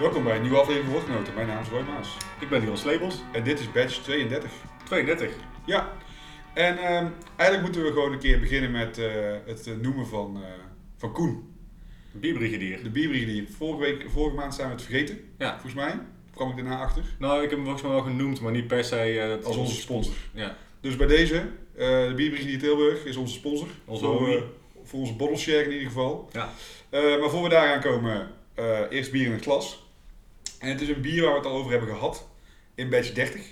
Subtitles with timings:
[0.00, 1.34] Welkom bij een nieuwe aflevering Woordgenoten.
[1.34, 2.16] Mijn naam is Roy Maas.
[2.40, 4.50] Ik ben Niels Labels, En dit is badge 32.
[4.84, 5.32] 32.
[5.66, 5.92] Ja,
[6.54, 9.06] en ehm, eigenlijk moeten we gewoon een keer beginnen met eh,
[9.46, 10.48] het eh, noemen van, eh,
[10.96, 11.54] van Koen.
[12.12, 12.82] Bierbrigadier.
[12.82, 13.44] De bierbrigadier.
[13.56, 15.50] Vorige, week, vorige maand zijn we het vergeten, Ja.
[15.52, 15.98] volgens mij.
[16.34, 17.02] kwam ik daarna achter.
[17.18, 19.74] Nou, ik heb hem volgens mij wel genoemd, maar niet per se eh, Als onze
[19.74, 20.14] sponsor.
[20.34, 20.56] Ja.
[20.80, 21.42] Dus bij deze,
[21.74, 23.68] de bierbrigadier Tilburg is onze sponsor.
[23.84, 24.44] Onze voor,
[24.84, 26.28] voor onze bottle share in ieder geval.
[26.32, 26.48] Ja.
[26.90, 28.30] Maar voor we daar aan komen,
[28.90, 29.88] eerst bier in het glas.
[30.60, 32.28] En het is een bier waar we het al over hebben gehad
[32.74, 33.46] in batch 30.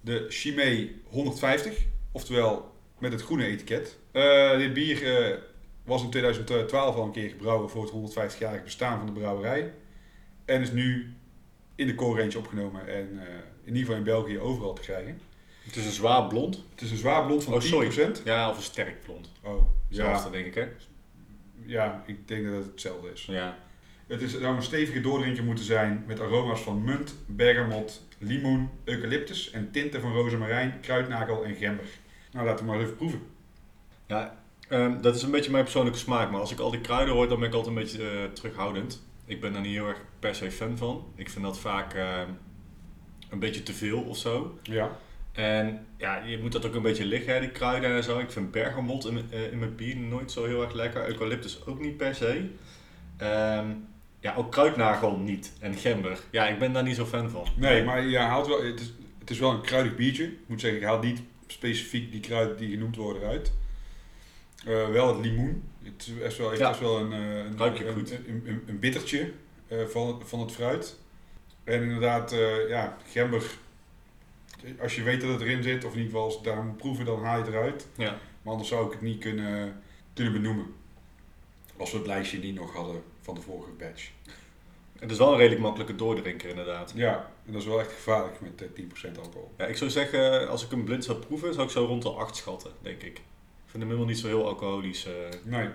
[0.00, 1.78] De Chimay 150,
[2.12, 3.98] oftewel met het groene etiket.
[4.12, 5.38] Eh, dit bier eh,
[5.84, 9.72] was in 2012 al een keer gebrouwen voor het 150-jarig bestaan van de brouwerij.
[10.44, 11.14] En is nu
[11.74, 15.20] in de core range opgenomen en eh, in ieder geval in België overal te krijgen.
[15.62, 16.64] Het is een zwaar blond.
[16.70, 17.64] Het is een zwaar blond van Oh, 10%.
[17.66, 18.12] sorry.
[18.24, 19.30] Ja, of een sterk blond.
[19.42, 20.68] Oh, ja, Zelfde, denk ik, hè?
[21.66, 23.24] ja, ik denk dat het hetzelfde is.
[23.24, 23.58] Ja.
[24.10, 29.50] Het is, zou een stevige doordrinker moeten zijn met aroma's van munt, bergamot, limoen, eucalyptus
[29.50, 31.84] en tinten van rozemarijn, kruidnagel en gember.
[32.32, 33.20] Nou, laten we maar even proeven.
[34.06, 34.36] Ja,
[34.68, 37.28] ehm, dat is een beetje mijn persoonlijke smaak, maar als ik al die kruiden hoor,
[37.28, 39.02] dan ben ik altijd een beetje eh, terughoudend.
[39.24, 41.04] Ik ben daar niet heel erg per se fan van.
[41.14, 42.28] Ik vind dat vaak ehm,
[43.30, 44.58] een beetje te veel of zo.
[44.62, 44.96] Ja.
[45.32, 48.18] En ja, je moet dat ook een beetje liggen, hè, die kruiden en zo.
[48.18, 51.06] Ik vind bergamot in, mijn- eh, in mijn bier nooit zo heel erg lekker.
[51.08, 52.50] Eucalyptus ook niet per se.
[53.16, 53.66] Ehm,
[54.20, 55.52] ja, ook kruidnagel niet.
[55.60, 56.20] En gember.
[56.30, 57.46] Ja, ik ben daar niet zo fan van.
[57.56, 60.24] Nee, maar je haalt wel, het, is, het is wel een kruidig biertje.
[60.24, 63.52] Ik moet zeggen, ik haal niet specifiek die kruiden die genoemd worden eruit.
[64.66, 65.62] Eh, wel het limoen.
[65.82, 66.68] Het is best wel, heeft Ja.
[66.68, 67.96] best wel een, eh, een, een,
[68.28, 69.32] een, een, een bittertje
[69.68, 70.98] eh, van, het- van het fruit.
[71.64, 73.42] En inderdaad, eh, ja, gember.
[74.80, 76.76] Als je weet dat het erin zit, of in ieder geval als je daar moet
[76.76, 77.86] proeven, dan haal je het eruit.
[77.96, 78.18] Ja.
[78.42, 79.80] Maar anders zou ik het niet kunnen,
[80.14, 80.66] kunnen benoemen.
[81.76, 84.10] Als we het lijstje niet nog hadden van de vorige batch.
[84.98, 86.92] Het is wel een redelijk makkelijke doordrinker inderdaad.
[86.94, 89.52] Ja, en dat is wel echt gevaarlijk met eh, 10% alcohol.
[89.58, 92.10] Ja, ik zou zeggen, als ik hem blind zou proeven, zou ik zo rond de
[92.10, 93.16] 8 schatten, denk ik.
[93.18, 95.04] Ik vind hem helemaal niet zo heel alcoholisch.
[95.06, 95.12] eh.
[95.44, 95.68] Nee.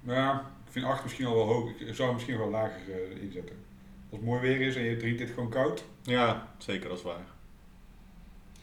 [0.00, 1.70] Nou ja, ik vind 8 misschien al wel hoog.
[1.70, 3.56] Ik zou hem misschien wel lager eh, inzetten.
[4.10, 5.84] Als het mooi weer is en je drinkt dit gewoon koud.
[6.02, 7.26] Ja, zeker, dat is waar.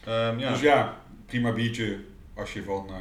[0.03, 0.49] Ehm, ja.
[0.51, 1.99] Dus ja, prima biertje
[2.33, 2.93] als je van eh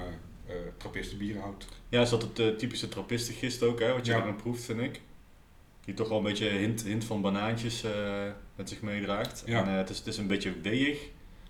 [0.46, 1.66] eh trappistenbieren houdt.
[1.88, 4.32] Ja, is dat het eh, typische trappistengist ook, hè, wat je Ja.
[4.32, 5.00] proeft, vind ik.
[5.84, 8.22] Die toch wel een beetje hint, hint van banaantjes eh,
[8.56, 9.42] met zich meedraagt.
[9.46, 9.66] Ja.
[9.66, 10.98] En het, is, het is een beetje weeg.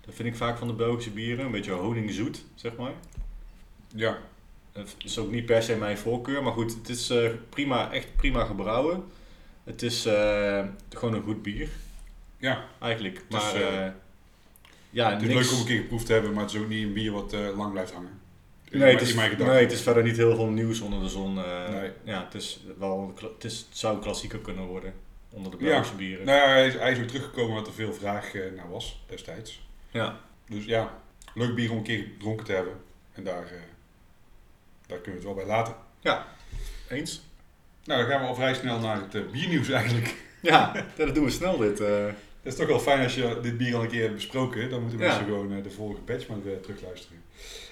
[0.05, 1.45] Dat vind ik vaak van de Belgische bieren.
[1.45, 2.91] Een beetje honingzoet, zeg maar.
[3.95, 4.17] Ja,
[4.71, 7.13] Het is ook niet per se mijn voorkeur, maar goed, het is
[7.49, 9.03] prima, echt prima gebrouwen.
[9.63, 10.01] Het is
[10.89, 11.69] gewoon een goed bier,
[12.37, 12.65] ja.
[12.79, 13.15] eigenlijk.
[13.29, 13.95] Het is, Maar
[14.89, 15.41] ja, het is niks...
[15.41, 17.35] leuk om een keer geproefd te hebben, maar het is ook niet een bier wat
[17.55, 18.19] lang blijft hangen.
[18.79, 21.37] Nee, het is, nee, het is verder niet heel veel nieuws onder de zon.
[21.37, 21.69] eh.
[21.69, 21.91] Nee.
[22.03, 24.93] Ja, het, is wel, het, is, het zou klassieker kunnen worden
[25.29, 25.69] onder de Ja.
[25.69, 26.25] Belgische bieren.
[26.25, 29.03] Nou ja, hij is, hij is ook teruggekomen omdat er veel vraag eh, naar was
[29.07, 29.67] destijds.
[29.91, 30.19] Ja.
[30.49, 31.01] Dus ja,
[31.33, 32.73] leuk bier om een keer gedronken te hebben.
[33.13, 33.51] En daar, eh,
[34.87, 35.75] daar kunnen we het wel bij laten.
[36.89, 37.21] Eens?
[37.83, 40.15] Nou, dan gaan we al vrij snel naar het biernieuws eigenlijk.
[40.41, 41.79] Ja, dat doen we snel dit.
[41.79, 42.13] Het
[42.43, 44.69] is toch wel fijn als je dit bier al een keer hebt besproken.
[44.69, 45.05] Dan moeten Ja.
[45.05, 47.21] mensen gewoon de vorige batch maar weer terugluisteren.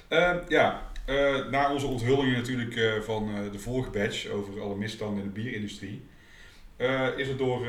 [0.07, 4.75] Eh, ja, eh, na onze onthullingen natuurlijk eh, van eh, de vorige batch over alle
[4.75, 6.01] misstanden in de bierindustrie.
[7.17, 7.65] is het door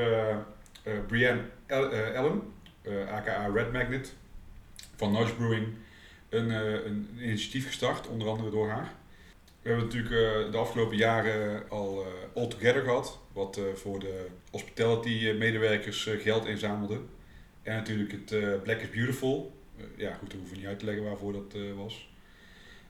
[1.06, 1.43] Brianne
[2.17, 2.43] Allen,
[3.11, 4.15] aka Red Magnet,
[4.97, 5.67] van Nudge Brewing,
[6.28, 6.50] een,
[6.87, 8.93] een initiatief gestart, onder andere door haar.
[9.62, 16.06] We hebben natuurlijk de afgelopen jaren al All Together gehad, wat voor de hospitality medewerkers
[16.06, 17.01] eh, geld inzamelde.
[17.62, 19.53] En natuurlijk het Black is Beautiful.
[19.97, 22.13] Ja, goed, dat hoeven we niet uit te leggen waarvoor dat was.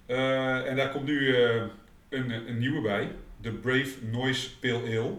[0.06, 1.62] Eh, en daar komt nu eh,
[2.08, 3.10] een, een nieuwe bij,
[3.40, 5.16] de Brave Noise Pale Ale.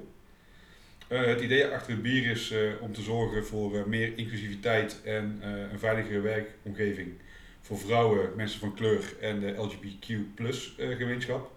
[1.07, 5.39] Eh, het idee achter het bier is om te zorgen voor meer inclusiviteit en
[5.71, 7.13] een veiligere werkomgeving
[7.61, 10.13] voor vrouwen, mensen van kleur en de LGBTQ
[10.77, 11.51] gemeenschap.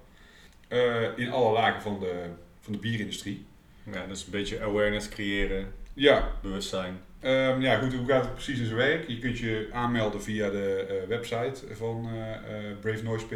[1.17, 2.25] In alle lagen van de,
[2.61, 3.47] van de bierindustrie.
[3.93, 7.01] ja, dus een beetje awareness creëren, Ja, bewustzijn.
[7.21, 9.09] Ehm, ja, goed, hoe gaat het precies in zijn werk?
[9.09, 13.27] Je kunt je aanmelden via de eh, website van eh, Brave Noise.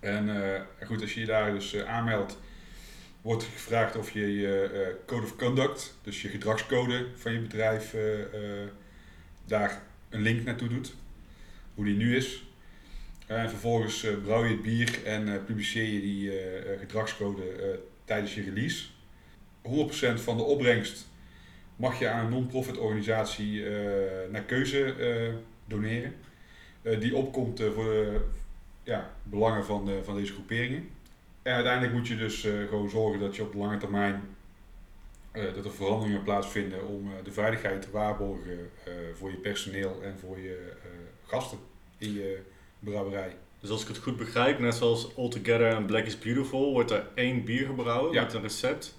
[0.00, 2.38] En goed, als je je daar dus aanmeldt,
[3.22, 7.94] wordt gevraagd of je je Code of Conduct, dus je gedragscode van je bedrijf,
[9.44, 10.94] daar een link naartoe doet.
[11.74, 12.44] Hoe die nu is.
[13.26, 16.32] En vervolgens brouw je het bier en publiceer je die
[16.78, 18.86] gedragscode tijdens je release.
[19.62, 21.06] 100% van de opbrengst
[21.76, 25.34] mag je aan een non-profit organisatie eh, naar keuze eh,
[25.66, 26.14] doneren.
[26.82, 28.20] Eh, die opkomt voor de
[28.82, 30.88] ja, belangen van, de, van deze groeperingen.
[31.42, 34.22] En uiteindelijk moet je dus gewoon zorgen dat je op de lange termijn
[35.54, 38.70] dat er veranderingen plaatsvinden om de veiligheid te waarborgen
[39.14, 40.72] voor je personeel en voor je
[41.26, 41.58] gasten
[41.98, 42.40] in je
[42.78, 43.36] brouwerij.
[43.60, 47.08] Dus als ik het goed begrijp, net zoals Altogether en Black is Beautiful, wordt er
[47.14, 48.22] één bier gebrouwen Ja.
[48.22, 48.94] met een recept.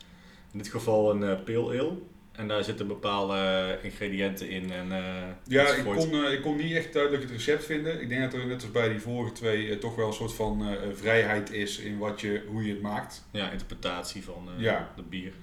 [0.51, 1.97] In dit geval een pale ale.
[2.38, 6.74] En daar zitten bepaalde ingrediënten in en eh Ja, ik kon, eh, ik kon niet
[6.75, 8.01] echt duidelijk het recept vinden.
[8.01, 10.34] Ik denk dat er net als bij die vorige twee eh, toch wel een soort
[10.34, 10.63] van
[10.94, 13.28] vrijheid is in wat je, hoe je het maakt.
[13.31, 14.92] Ja, interpretatie van Ja.
[14.95, 15.34] de bier.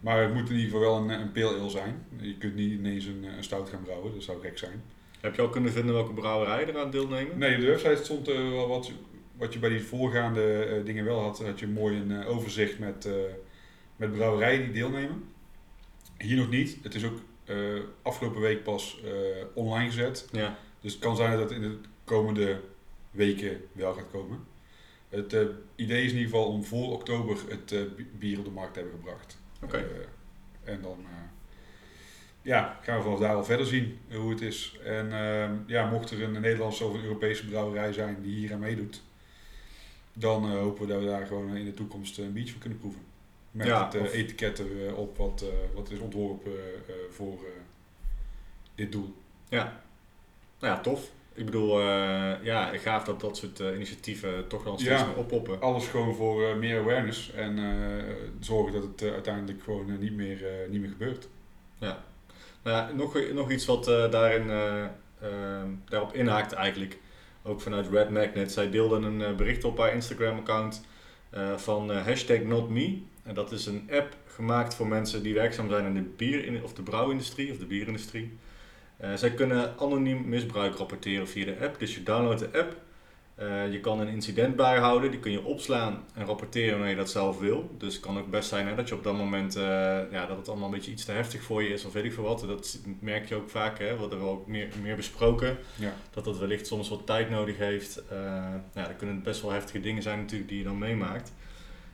[0.00, 2.06] Maar het moet in ieder geval wel een, een pale ale zijn.
[2.20, 4.82] Je kunt niet ineens een, een stout gaan brouwen, dat zou gek zijn.
[5.20, 7.38] Heb je al kunnen vinden welke brouwerijen eraan deelnemen?
[7.38, 8.90] Nee, op de website stond wel wat,
[9.36, 11.42] wat je bij die voorgaande dingen wel had.
[11.44, 13.08] Had je mooi een overzicht met,
[13.96, 15.24] met brouwerijen die deelnemen.
[16.18, 16.78] Hier nog niet.
[16.82, 17.56] Het is ook eh,
[18.02, 19.10] afgelopen week pas eh,
[19.54, 20.28] online gezet.
[20.32, 22.60] Ja, Dus het kan zijn dat het in de komende
[23.10, 24.38] weken wel gaat komen.
[25.08, 25.42] Het eh,
[25.74, 28.80] idee is in ieder geval om voor oktober het bi- bier op de markt te
[28.80, 29.38] hebben gebracht.
[29.62, 29.84] oké.
[30.64, 31.04] En dan
[32.42, 34.78] ja, gaan we vanaf daar al verder zien hoe het is.
[34.84, 35.08] En
[35.66, 39.02] ja, mocht er een Nederlandse of een Europese brouwerij zijn die hier aan meedoet,
[40.12, 43.00] dan hopen we dat we daar gewoon in de toekomst een biertje van kunnen proeven.
[43.58, 46.52] Met Ja, het eh, of- etiket erop wat, eh, wat is ontworpen
[46.86, 47.60] eh, voor eh,
[48.74, 49.14] dit doel.
[49.48, 49.80] Ja.
[50.60, 51.10] Nou ja, tof.
[51.34, 55.06] Ik bedoel, eh, ja, gaaf dat dat soort eh, initiatieven toch wel steeds Ja.
[55.06, 55.60] meer oppoppen.
[55.60, 58.04] Alles gewoon voor eh, meer awareness en eh,
[58.40, 61.28] zorgen dat het eh, uiteindelijk gewoon eh, niet, meer, eh, niet meer gebeurt.
[61.78, 64.84] Nou ja, nog, nog iets wat eh, daarin, eh,
[65.20, 66.98] ehm, daarop inhaakt eigenlijk,
[67.42, 68.52] ook vanuit Red Magnet.
[68.52, 70.84] Zij deelden een eh, bericht op haar Instagram-account
[71.30, 72.98] eh, van eh, hashtag NotMe.
[73.28, 76.72] En dat is een app gemaakt voor mensen die werkzaam zijn in de bier- of
[76.72, 78.38] de brouwindustrie of de bierindustrie.
[78.96, 81.78] Eh, zij kunnen anoniem misbruik rapporteren via de app.
[81.78, 82.76] Dus je downloadt de app.
[83.34, 87.10] Eh, je kan een incident bijhouden, die kun je opslaan en rapporteren wanneer je dat
[87.10, 87.74] zelf wil.
[87.78, 89.62] Dus het kan ook best zijn hè, dat je op dat moment, eh,
[90.10, 92.12] ja, dat het allemaal een beetje iets te heftig voor je is of weet ik
[92.12, 92.40] veel wat.
[92.40, 95.58] Dat merk je ook vaak, hè, wat er wel ook meer, meer besproken.
[95.74, 95.92] Ja.
[96.10, 98.02] Dat dat wellicht soms wat tijd nodig heeft.
[98.08, 98.16] Eh
[98.74, 101.32] ja, dat kunnen best wel heftige dingen zijn natuurlijk die je dan meemaakt.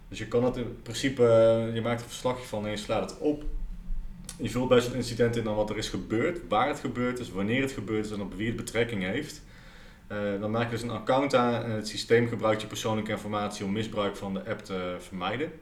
[0.09, 3.11] Dus je kan het in principe, eh, je maakt een verslagje van en je slaat
[3.11, 3.45] het op.
[4.39, 7.31] Je vult bij zo'n incident in dan wat er is gebeurd, waar het gebeurd is,
[7.31, 9.43] wanneer het gebeurd is en op wie het betrekking heeft.
[10.06, 13.65] Eh, dan maak je dus een account aan en het systeem gebruikt je persoonlijke informatie
[13.65, 15.53] om misbruik van de app te vermijden.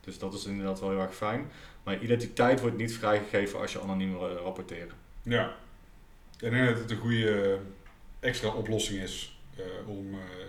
[0.00, 1.50] Dus dat is inderdaad wel heel erg fijn.
[1.82, 4.94] Maar je identiteit wordt niet vrijgegeven als je anoniem wil rapporteren.
[5.22, 5.54] Ja.
[6.38, 9.40] Ik denk dat het een goede eh, extra oplossing is
[9.86, 10.06] om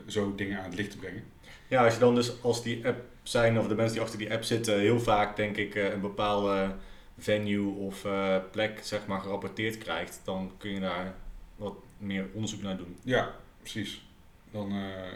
[0.07, 1.23] zo dingen aan het licht te brengen.
[1.71, 4.31] Ja, als je dan dus als die app zijn of de mensen die achter die
[4.31, 6.75] app zitten heel vaak denk ik eh, een bepaalde
[7.17, 11.15] venue of eh, plek zeg maar gerapporteerd krijgt, dan kun je daar
[11.55, 12.97] wat meer onderzoek naar doen.
[13.03, 14.05] Ja, precies.
[14.51, 15.13] Dan eh,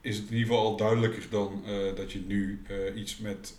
[0.00, 1.62] is het in ieder geval al duidelijker dan
[1.94, 2.62] dat je nu
[2.94, 3.54] iets met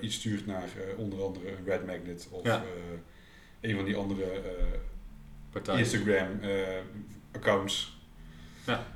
[0.00, 2.62] iets stuurt naar onder andere een Red Magnet of Ja.
[3.60, 4.24] een van die andere.
[5.76, 6.40] Instagram
[7.32, 7.98] accounts.
[8.66, 8.86] Ja.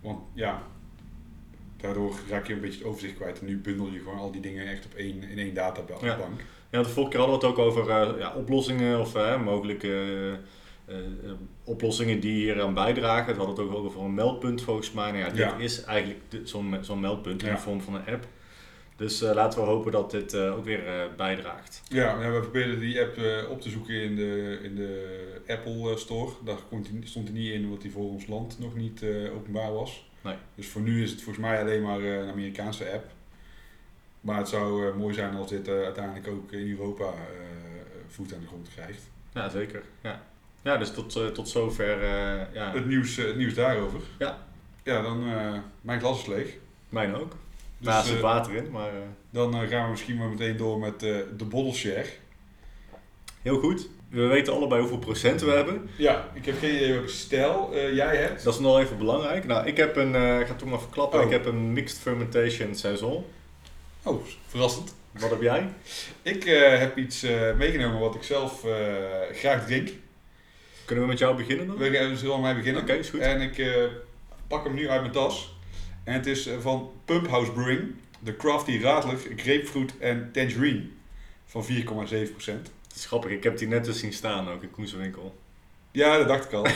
[0.00, 0.62] Want ja,
[1.80, 3.40] daardoor raak je een beetje het overzicht kwijt.
[3.40, 6.00] En nu bundel je gewoon al die dingen echt op één, in één databank.
[6.02, 6.18] Ja.
[6.70, 10.02] Ja, de vorige keer hadden we het ook over eh, ja, oplossingen of eh, mogelijke
[10.86, 10.96] eh,
[11.64, 13.32] oplossingen die hier aan bijdragen.
[13.36, 15.10] We hadden het ook over een meldpunt volgens mij.
[15.10, 15.56] Nou ja, dit Ja.
[15.56, 17.54] is eigenlijk zo'n zo'n meldpunt in Ja.
[17.54, 18.26] de vorm van een app.
[18.96, 21.82] Dus laten we hopen dat dit ook weer bijdraagt.
[21.88, 23.18] Ja, we probeerden die app
[23.50, 26.32] op te zoeken in de, in de Apple Store.
[26.44, 26.56] Daar
[27.04, 30.09] stond hij niet in, omdat die voor ons land nog niet openbaar was.
[30.22, 30.36] Nee.
[30.54, 33.10] Dus voor nu is het volgens mij alleen maar eh, een Amerikaanse app.
[34.20, 37.12] Maar het zou eh, mooi zijn als dit eh, uiteindelijk ook in Europa
[38.08, 39.10] voet aan de grond krijgt.
[39.32, 39.82] Ja, zeker.
[40.00, 40.22] Ja,
[40.62, 42.04] ja dus tot, tot zover.
[42.52, 44.00] ja, Het nieuws, het nieuws daarover.
[44.18, 44.46] Ja.
[44.82, 45.24] Ja, dan
[45.80, 46.56] mijn glas is leeg.
[46.88, 47.36] mijn ook.
[47.78, 48.92] Dus, Nou, er zit water in, maar...
[49.30, 52.08] dan gaan we misschien maar meteen door met de bottle share.
[53.42, 53.88] Heel goed.
[54.10, 55.90] We weten allebei hoeveel procent we hebben.
[55.96, 58.44] Ja, ik heb geen idee welke stijl eh, jij hebt.
[58.44, 59.44] Dat is nog even belangrijk.
[59.46, 61.24] Nou, ik heb een, eh, ik ga het toch maar verklappen, Oh.
[61.24, 63.24] ik heb een mixed fermentation saison.
[64.02, 64.94] Oh, verrassend.
[65.10, 65.68] Wat heb jij?
[66.22, 67.26] Ik eh, heb iets
[67.56, 68.64] meegenomen wat ik zelf
[69.32, 69.88] graag drink.
[70.84, 71.76] Kunnen we met jou beginnen dan?
[71.76, 72.82] We gaan zullen mij beginnen.
[72.82, 73.20] Oké, is goed.
[73.20, 73.64] En ik
[74.46, 75.56] pak hem nu uit mijn tas.
[76.04, 77.94] En het is van Pump House Brewing.
[78.20, 80.82] De Crafty Radler Grapefruit en Tangerine.
[81.46, 81.68] Van 4,7%.
[82.46, 85.38] Het is grappig, ik heb die net dus zien staan ook in Koesenwinkel.
[85.90, 86.66] Ja, dat dacht ik al.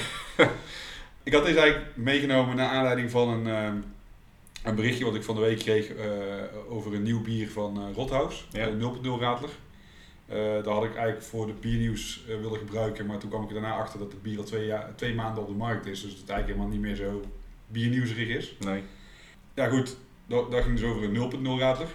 [1.22, 3.76] ik had deze eigenlijk meegenomen naar aanleiding van een, ehm,
[4.62, 6.06] een berichtje wat ik van de week kreeg eh,
[6.68, 8.48] over een nieuw bier van eh Rothaus.
[8.50, 8.66] Ja.
[8.66, 9.50] Een 0.0 Radler.
[10.26, 13.52] Eh daar had ik eigenlijk voor de biernieuws eh, willen gebruiken, maar toen kwam ik
[13.52, 16.00] daarna achter dat het bier al twee, jaar, twee maanden op de markt is.
[16.00, 17.22] Dus dat het eigenlijk helemaal niet meer zo
[17.66, 18.56] biernieuwsrig is.
[18.58, 18.82] Nee.
[19.54, 21.88] Ja goed, dat, dat ging dus over een 0.0 Radler.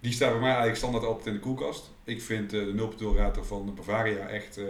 [0.00, 1.90] Die staat bij mij eigenlijk standaard altijd in de koelkast.
[2.10, 4.66] Ik vind eh, de 0.0 Rater van de Bavaria echt eh,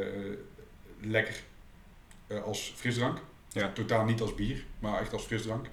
[1.01, 1.43] lekker
[2.27, 3.19] eh, als frisdrank.
[3.49, 3.73] Ja.
[3.73, 5.67] Totaal niet als bier, maar echt als frisdrank.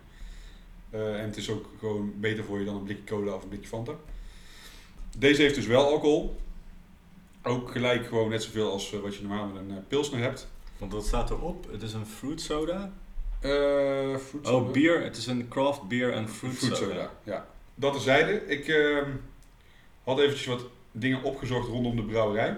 [0.89, 3.67] En het is ook gewoon beter voor je dan een blikje cola of een blikje
[3.67, 3.93] Fanta.
[5.17, 6.35] Deze heeft dus wel alcohol.
[7.43, 10.47] Ook gelijk gewoon net zoveel als wat je normaal met een pilsner hebt.
[10.77, 11.71] Want wat staat erop?
[11.71, 12.93] Het is een fruit soda.
[13.39, 15.03] Fruit Oh, bier.
[15.03, 16.91] Het is een craft beer en fruit, Fruit soda.
[16.91, 17.47] soda, ja.
[17.75, 18.45] Dat terzijde.
[18.45, 19.11] Ik ehm,
[20.03, 20.61] had eventjes wat
[20.99, 22.57] dingen opgezocht rondom de brouwerij.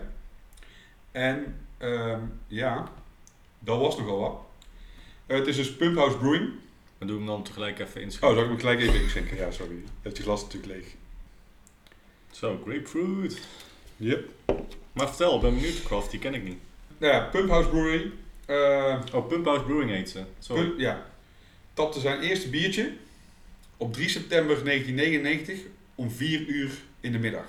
[1.12, 2.92] En ehm, ja,
[3.60, 4.40] dat was nogal wat.
[5.26, 6.50] Het is dus Pump House Brewing.
[6.98, 8.38] We doen hem dan tegelijk even Oh, inschrijven.
[8.38, 9.38] zal ik hem gelijk even inschenken?
[9.38, 9.84] Ja, sorry.
[10.02, 10.88] Het je glas natuurlijk leeg.
[12.32, 13.48] Zo, grapefruit.
[13.98, 14.30] Yep.
[14.94, 15.84] Maar vertel, ik ben benieuwd.
[15.84, 16.58] Craft, die ken ik niet.
[16.98, 18.12] Nou ja, Pump House Brewery.
[18.46, 20.24] eh, Oh, Pump House Brewing heet ze.
[20.40, 20.64] Sorry.
[20.64, 21.06] Pump- ja.
[21.74, 22.94] Tapte zijn eerste biertje
[23.78, 25.60] op 3 september 1999
[25.96, 27.46] om 4 uur in de middag.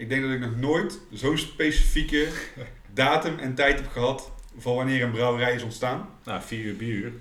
[0.00, 2.28] Ik denk dat ik nog nooit zo'n specifieke
[2.94, 6.08] datum en tijd heb gehad van wanneer een brouwerij is ontstaan.
[6.24, 7.12] Nou, 4 uur bier.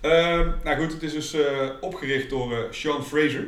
[0.00, 3.46] Ehm, nou goed, het is dus eh, opgericht door eh, Sean Fraser.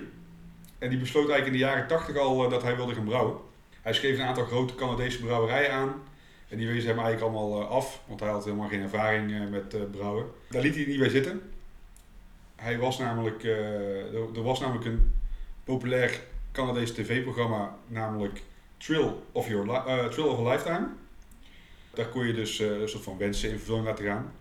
[0.78, 3.36] En die besloot eigenlijk in de jaren 80 al eh, dat hij wilde gaan brouwen.
[3.82, 6.02] Hij schreef een aantal grote Canadese brouwerijen aan.
[6.48, 10.26] En die wezen hem eigenlijk allemaal af, want hij had helemaal geen ervaring met brouwen.
[10.48, 11.40] Daar liet hij niet bij zitten.
[12.56, 13.44] Hij was namelijk,
[14.34, 15.14] er was namelijk een
[15.64, 16.20] populair
[16.54, 18.42] Canadees tv-programma, namelijk
[18.76, 20.88] Thrill of, Your eh, Thrill of a Lifetime.
[21.94, 24.32] Daar kon je dus eh, een soort van wensen in vervulling laten gaan.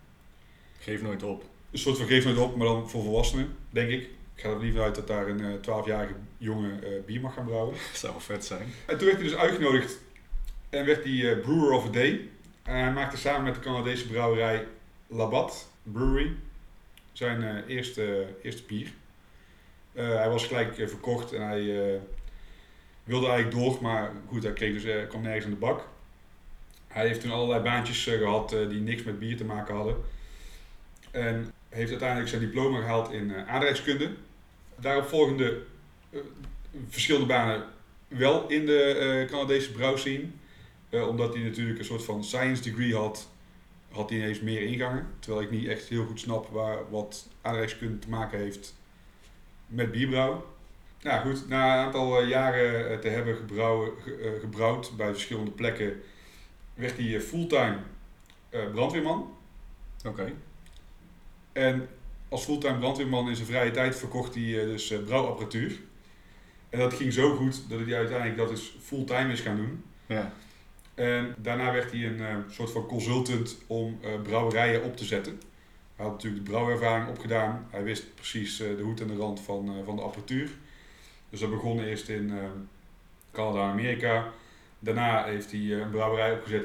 [0.80, 1.44] Geef nooit op.
[1.72, 4.02] Een soort van geef nooit op, maar dan voor volwassenen, denk ik.
[4.36, 7.46] Ik ga er liever uit dat daar een eh, 12-jarige jongen eh, bier mag gaan
[7.46, 7.74] brouwen.
[7.74, 8.74] Dat zou wel vet zijn.
[8.86, 9.98] En toen werd hij dus uitgenodigd
[10.70, 12.30] en werd hij Brewer of the Day.
[12.64, 14.68] En hij maakte samen met de Canadese brouwerij
[15.08, 16.36] Labatt Brewery
[17.12, 18.92] zijn eerste, eerste bier.
[19.94, 22.00] Eh, hij was gelijk eh, verkocht en hij eh,
[23.04, 25.88] wilde eigenlijk door, maar goed, hij kreeg dus, kwam nergens aan de bak.
[26.94, 29.96] Hij heeft toen allerlei baantjes eh, gehad eh, die niks met bier te maken hadden.
[31.12, 34.12] En heeft uiteindelijk zijn diploma gehaald in aardrijkskunde.
[34.76, 35.62] Daarop volgende
[36.90, 37.64] verschillende banen
[38.08, 40.26] wel in de Canadese brouwscene.
[40.90, 43.30] Omdat hij natuurlijk een soort van science degree had,
[43.92, 45.08] had hij ineens meer ingangen.
[45.20, 48.76] Terwijl ik niet echt heel goed snap waar, wat aardrijkskunde te maken heeft
[49.74, 50.42] met bierbrouwen.
[51.02, 55.12] Nou goed, na een aantal eh, jaren eh, te hebben gebrouwen, ge- eh, gebrouwd bij
[55.12, 56.02] verschillende plekken,
[56.74, 57.78] werd hij fulltime
[58.74, 59.34] brandweerman.
[60.08, 60.34] Oké.
[61.52, 61.88] En
[62.30, 65.80] als fulltime brandweerman in zijn vrije tijd verkocht hij dus brouwapparatuur.
[66.70, 69.84] En dat ging zo goed dat hij uiteindelijk dat dus fulltime is gaan doen.
[70.06, 70.34] Ja.
[70.96, 75.42] En daarna werd hij een soort van consultant om brouwerijen op te zetten.
[75.96, 77.68] Hij had natuurlijk de brouwervaring opgedaan.
[77.70, 80.50] Hij wist precies eh, de hoed en de rand van, eh, van de apparatuur.
[81.30, 82.44] Dus dat begon eerst in eh,
[83.32, 84.32] Canada en Amerika.
[84.80, 86.64] Daarna heeft hij een brouwerij opgezet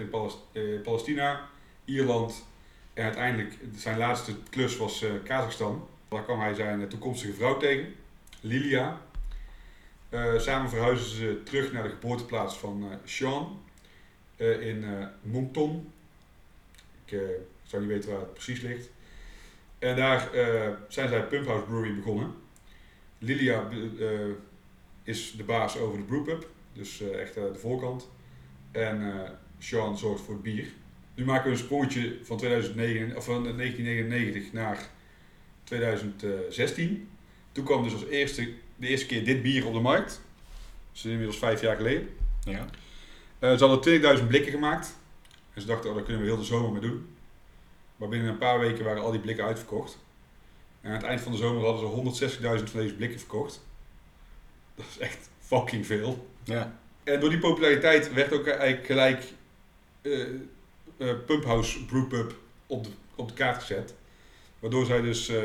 [0.53, 1.49] in Palestina,
[1.85, 2.47] Ierland.
[2.95, 5.89] En uiteindelijk, zijn laatste klus was Kazachstan.
[6.09, 7.95] Daar kwam hij zijn toekomstige vrouw tegen,
[8.41, 9.01] Lilia.
[10.37, 13.61] Samen verhuisden ze terug naar de geboorteplaats van Sean
[14.37, 14.85] in
[15.23, 15.93] Moncton.
[17.05, 17.21] Ik
[17.63, 18.91] zou niet weten waar het precies ligt.
[19.79, 22.35] En daar eh, zijn zij Pump House Brewery begonnen.
[23.19, 23.69] Lilia
[23.99, 24.09] eh,
[25.03, 28.09] is de baas over de brewpub, dus eh, echt de voorkant.
[28.71, 29.13] En
[29.59, 30.67] Sean zorgt voor het bier.
[31.15, 34.89] Nu maken we een sprongetje van, 2009, of van 1999 naar
[35.65, 37.09] 2016.
[37.53, 40.09] Toen kwam dus als eerste, de eerste keer dit bier op de markt.
[40.09, 42.09] Dat is inmiddels vijf jaar geleden.
[42.45, 42.67] Ja.
[43.57, 44.99] Ze hadden 20.000 blikken gemacht.
[45.55, 47.07] En ze dachten, oh, daar kunnen we heel de zomer mee doen.
[47.99, 49.99] Maar binnen een paar weken waren al die blikken uitverkocht.
[50.81, 53.61] En aan het eind van de zomer hadden ze 160.000 van deze blikken verkocht.
[54.75, 56.29] Dat is echt fucking veel.
[56.45, 56.79] Ja.
[57.05, 59.25] En door die populariteit werd ook eigenlijk gelijk
[60.03, 60.29] eh
[60.99, 62.35] eh, Pump House Brewpub
[62.67, 63.95] op de, op de kaart gezet.
[64.59, 65.43] Waardoor zij dus eh,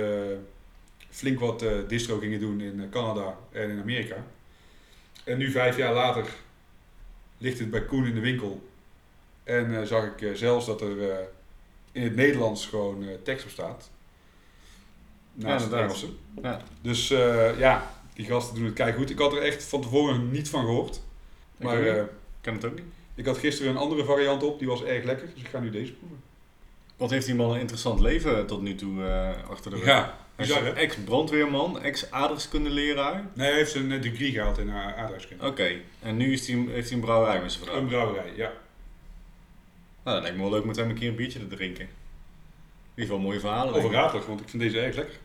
[1.10, 4.26] flink wat distro gingen doen in Canada en in Amerika.
[5.24, 6.26] En nu vijf jaar later
[7.38, 8.70] ligt het bij Koen in de winkel.
[9.44, 11.28] En zag ik zelfs dat er
[11.94, 13.90] in het Nederlands gewoon eh, tekst op staat.
[15.34, 15.80] Naast het inderdaad.
[15.82, 16.08] Engelse.
[16.42, 16.62] Ja.
[16.82, 19.10] Dus eh, ja, die gasten doen het kei goed.
[19.10, 21.02] Ik had er echt van tevoren niet van gehoord.
[21.58, 22.04] Maar Ik ook eh,
[22.42, 22.84] ken het ook niet.
[23.16, 25.30] ik had gisteren een andere variant op, die was erg lekker.
[25.34, 26.22] Dus ik ga nu deze proeven.
[26.98, 29.04] Wat heeft die man een interessant leven tot nu toe
[29.50, 29.86] achter de rug?
[29.86, 30.18] Ja,
[30.76, 33.26] ex-brandweerman, ex-aardrijkskundeleraar.
[33.34, 35.46] Nee, hij heeft een degree gehaald in aardrijkskunde.
[35.48, 37.78] Oké, en nu is hij, heeft hij een brouwerij met zijn vrouw.
[37.78, 38.52] Een brouwerij, ja.
[40.04, 41.84] Nou, dat lijkt me wel leuk met hem een keer een biertje te drinken.
[41.84, 41.90] In
[43.02, 43.74] ieder geval mooie verhalen.
[43.74, 45.20] Overratelig, want ik vind deze erg lekker.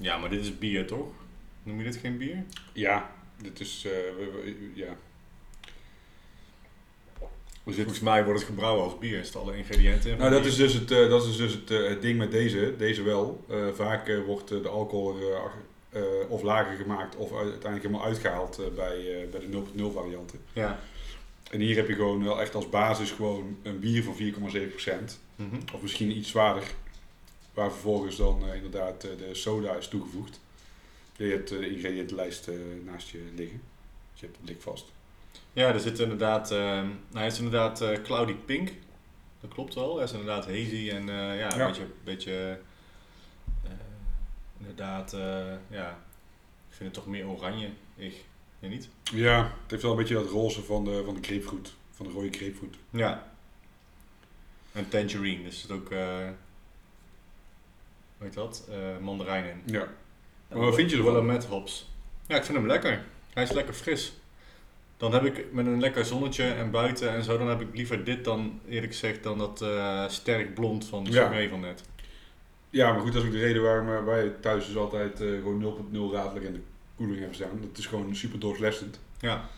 [0.00, 1.08] Ja, maar dit is bier toch?
[1.62, 2.44] Noem je dit geen bier?
[2.72, 3.10] Ja,
[3.42, 4.96] dit is, eh, we- we- ja.
[7.64, 9.18] Volgens mij wordt het gebrouwen als bier.
[9.18, 10.18] Is het alle ingrediënten in?
[10.18, 12.74] Nou, dat is dus het, eh, dat is dus het, eh, het ding met deze.
[12.78, 13.44] Deze wel.
[13.74, 15.16] Vaak wordt de alcohol
[16.28, 20.40] of lager gemaakt of uit- uiteindelijk helemaal uitgehaald eh, bij, bij de 0.0 varianten.
[20.52, 20.78] Ja.
[21.50, 25.20] En hier heb je gewoon wel echt als basis gewoon een bier van 4,7%.
[25.36, 25.56] Mhm.
[25.74, 26.62] Of misschien iets zwaarder.
[27.54, 30.40] Waar vervolgens dan eh, inderdaad eh, de soda is toegevoegd.
[31.16, 33.60] Je hebt eh, de ingrediëntenlijst eh, naast je liggen.
[34.12, 34.86] Dus je hebt de blik vast.
[35.52, 38.70] Ja, er zit inderdaad, eh, nou, hij is inderdaad eh, cloudy pink.
[39.40, 39.94] Dat klopt wel.
[39.96, 41.66] Hij is inderdaad hazy en eh, ja, een Ja.
[41.66, 42.58] beetje, beetje
[43.64, 43.70] eh,
[44.58, 45.90] inderdaad, eh, ja,
[46.68, 47.68] ik vind het toch meer oranje.
[47.96, 48.24] Ik,
[48.58, 48.88] je niet?
[49.02, 51.72] Ja, het heeft wel een beetje dat roze van de, van de grapefruit.
[51.90, 52.76] Van de rode grapefruit.
[52.90, 53.32] Ja.
[54.72, 56.28] En tangerine, dus zit ook, eh
[58.16, 58.68] hoe heet dat?
[58.70, 59.62] Eh mandarijn in.
[59.72, 59.88] Ja.
[60.48, 61.12] Maar wat vind je ervan?
[61.12, 61.90] Wel met hops.
[62.26, 63.04] Ja, ik vind hem lekker.
[63.32, 64.12] Hij is lekker fris.
[64.96, 68.04] Dan heb ik met een lekker zonnetje en buiten en zo, dan heb ik liever
[68.04, 71.48] dit dan eerlijk gezegd dan dat eh, sterk blond van de Ja.
[71.48, 71.82] Van net.
[72.70, 76.12] Ja, maar goed, dat is ook de reden waarom wij thuis dus altijd gewoon 0.0
[76.12, 76.60] radler in de
[76.98, 77.60] koeling hebben staan.
[77.60, 79.00] Dat is gewoon super doorslessend.
[79.20, 79.48] Ja,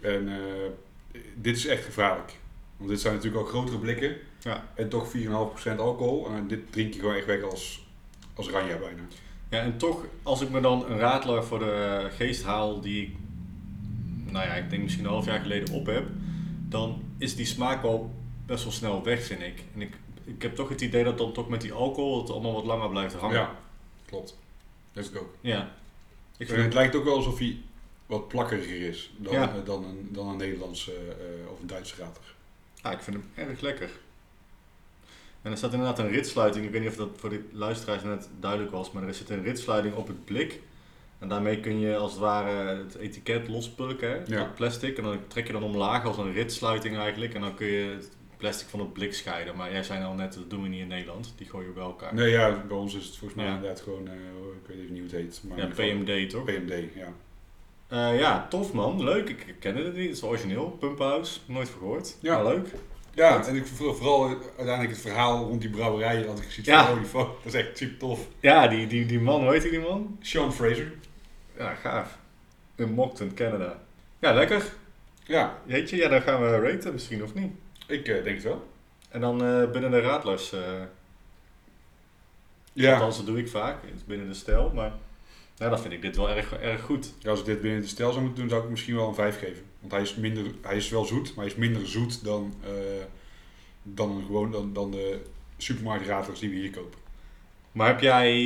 [0.00, 2.36] En eh, dit is echt gevaarlijk.
[2.76, 4.16] Want dit zijn natuurlijk ook grotere blikken.
[4.42, 4.64] Ja.
[4.74, 6.28] En toch 4,5% alcohol.
[6.28, 7.86] En dit drink je gewoon echt weg als,
[8.34, 9.02] als ranja bijna.
[9.48, 13.16] ja, en toch, als ik me dan een radler voor de geest haal die ik,
[14.32, 16.06] nou ja, ik denk misschien een half jaar geleden op heb,
[16.68, 18.14] dan is die smaak al
[18.46, 19.64] best wel snel weg, vind ik.
[19.74, 22.52] En ik, ik heb toch het idee dat dan toch met die alcohol het allemaal
[22.52, 23.36] wat langer blijft hangen.
[23.36, 23.56] Ja,
[24.06, 24.38] klopt.
[24.92, 25.34] Dat is het ook.
[25.40, 25.72] Ja.
[26.38, 27.56] Ik En vind het lijkt ook wel alsof hij
[28.06, 29.48] wat plakkeriger is dan, Ja.
[29.54, 32.34] eh, dan, een, dan een Nederlandse eh, of een Duitse radler.
[32.82, 33.90] Ja, ik vind hem erg lekker.
[35.42, 36.64] En er staat inderdaad een ritsluiting.
[36.64, 39.42] Ik weet niet of dat voor de luisteraars net duidelijk was, maar er zit een
[39.42, 40.60] ritsluiting op het blik.
[41.18, 44.44] En daarmee kun je als het ware het etiket lospulken, hè, Ja.
[44.44, 44.96] plastic.
[44.98, 47.34] En dan trek je dan omlaag als een ritsluiting eigenlijk.
[47.34, 49.56] En dan kun je het plastic van het blik scheiden.
[49.56, 51.32] Maar jij zei al net, dat doen we niet in Nederland.
[51.36, 52.14] Die gooien we bij elkaar.
[52.14, 53.54] Nee, ja, bij ons is het volgens mij Ja.
[53.54, 54.14] inderdaad gewoon, eh,
[54.62, 55.40] ik weet even niet hoe het heet.
[55.48, 56.44] Maar ja, PMD toch?
[56.44, 57.12] PMD, ja.
[57.88, 59.04] Eh, ja, tof man.
[59.04, 59.28] Leuk.
[59.28, 60.06] Ik kende het niet.
[60.08, 60.70] Het is origineel.
[60.80, 61.40] Pumphouse.
[61.46, 62.16] Nooit verhoord.
[62.20, 62.42] Ja.
[62.42, 62.66] Maar leuk.
[63.14, 66.84] Ja, en ik vond vooral uiteindelijk het verhaal rond die brouwerij had ik gezien Ja.
[66.86, 68.26] van, holy fuck, dat is echt super tof.
[68.40, 70.16] Ja, die, die, die man, hoe heet die man?
[70.20, 70.92] Sean Fraser.
[71.58, 72.18] Ja, gaaf.
[72.76, 73.82] In Moncton, Canada.
[74.18, 74.62] Ja, lekker.
[75.24, 77.52] Ja, Jeetje, ja, dan gaan we raten misschien, of niet?
[77.88, 78.68] Ik eh, denk het wel.
[79.08, 80.52] En dan eh, binnen de radlers.
[80.52, 80.82] eh
[82.72, 82.92] Ja.
[82.92, 83.76] Althans, dat doe ik vaak.
[84.06, 84.92] Binnen de stijl, maar...
[85.56, 87.14] Ja, dan vind ik dit wel erg, erg goed.
[87.18, 89.14] Ja, als ik dit binnen de stijl zou moeten doen, zou ik misschien wel een
[89.14, 89.62] 5 geven.
[89.80, 92.70] Want hij is, minder, hij is wel zoet, maar hij is minder zoet dan, eh,
[93.82, 95.20] dan, gewoon, dan, dan de
[95.56, 96.98] supermarktradlers die we hier kopen.
[97.72, 98.42] Maar heb jij...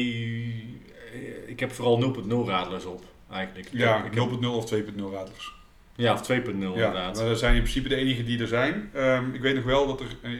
[1.47, 3.69] Ik heb vooral 0.0 radlers op, eigenlijk.
[3.73, 5.55] Ja, heb- ik heb- 0.0 of 2.0 radlers.
[5.95, 7.17] Ja, of 2.0 Ja, inderdaad.
[7.17, 8.91] maar dat zijn in principe de enige die er zijn.
[8.95, 10.33] Ehm, ik weet nog wel dat er, eh,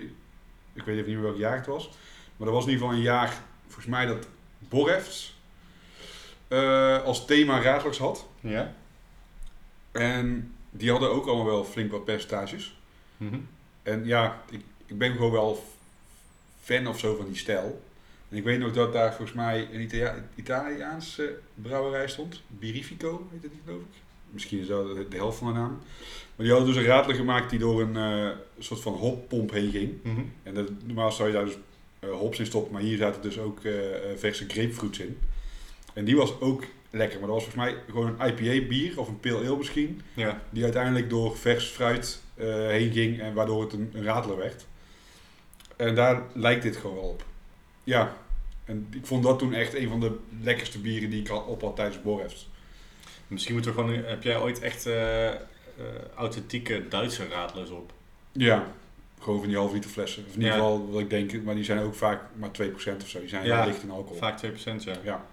[0.73, 1.91] ik weet even niet meer welk jaar het was,
[2.37, 3.35] maar er was in ieder geval een jaar,
[3.67, 4.27] volgens mij dat
[4.59, 5.35] Borefts
[6.49, 8.27] eh, als thema radlers had.
[8.41, 8.75] Ja?
[9.93, 12.79] En die hadden ook allemaal wel flink wat percentages.
[13.17, 13.39] Mhm.
[13.83, 15.65] En ja, ik, ik ben gewoon wel
[16.63, 17.83] fan of zo van die stijl.
[18.29, 22.43] En ik weet nog dat daar volgens mij een Italia Italiaanse brouwerij stond.
[22.49, 24.01] Birifico heet het geloof ik.
[24.33, 25.79] Misschien is dat de, helft van de naam.
[26.37, 29.71] Maar die hadden dus een radler gemaakt die door een eh, soort van hoppomp heen
[29.71, 29.93] ging.
[30.03, 30.21] Mhm.
[30.43, 31.57] En dat, normaal zou je daar dus
[31.99, 33.73] eh, hops in stoppen, maar hier zaten dus ook eh,
[34.17, 35.19] verse grapefruits in.
[35.95, 39.09] En die was ook lekker, maar dat was volgens mij gewoon een IPA bier of
[39.09, 40.01] een pale ale misschien.
[40.15, 40.43] Ja.
[40.51, 42.23] Die uiteindelijk door vers fruit
[42.69, 44.67] heen ging en waardoor het een, een radler werd.
[45.77, 47.25] En daar lijkt dit gewoon wel op.
[47.85, 48.17] Ja,
[48.65, 51.77] en ik vond dat toen echt een van de lekkerste bieren die ik op had
[51.77, 52.51] tijdens Borefs.
[53.33, 54.05] Misschien moeten we gewoon...
[54.05, 55.37] Heb jij ooit echt eh, eh,
[56.15, 57.93] authentieke Duitse radlers op?
[58.33, 58.67] Ja,
[59.21, 60.25] gewoon van die half liter flessen.
[60.27, 63.09] Of in ieder geval wat ik denk, maar die zijn ook vaak maar 2% of
[63.09, 63.21] zo.
[63.21, 64.17] Die zijn Ja, licht in alcohol.
[64.17, 64.97] Vaak 2%, ja.
[65.03, 65.27] Ja.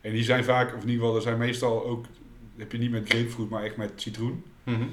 [0.00, 2.04] En die zijn vaak, of in ieder geval, er zijn meestal ook,
[2.56, 4.44] heb je niet met grapefruit, maar echt met citroen.
[4.62, 4.84] Mhm.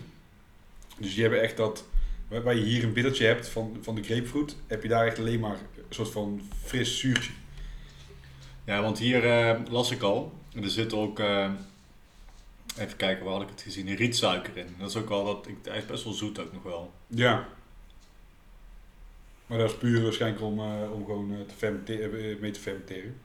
[1.00, 1.86] Dus die hebben echt dat,
[2.28, 5.40] waar je hier een bittertje hebt van, van de grapefruit, heb je daar echt alleen
[5.40, 7.32] maar een soort van fris zuurtje.
[8.66, 10.34] Ja, want hier eh, las ik al.
[10.62, 11.20] Er zit ook,
[12.78, 13.96] even kijken, waar had ik het gezien?
[13.96, 14.76] Rietsuiker in.
[14.80, 16.94] Dat is ook wel, dat, ik, hij is best wel zoet ook nog wel.
[17.08, 17.48] Ja.
[19.48, 22.60] Maar dat is puur waarschijnlijk om, eh, om gewoon eh, te fermenteren, eh, mee te
[22.60, 23.16] fermenteren.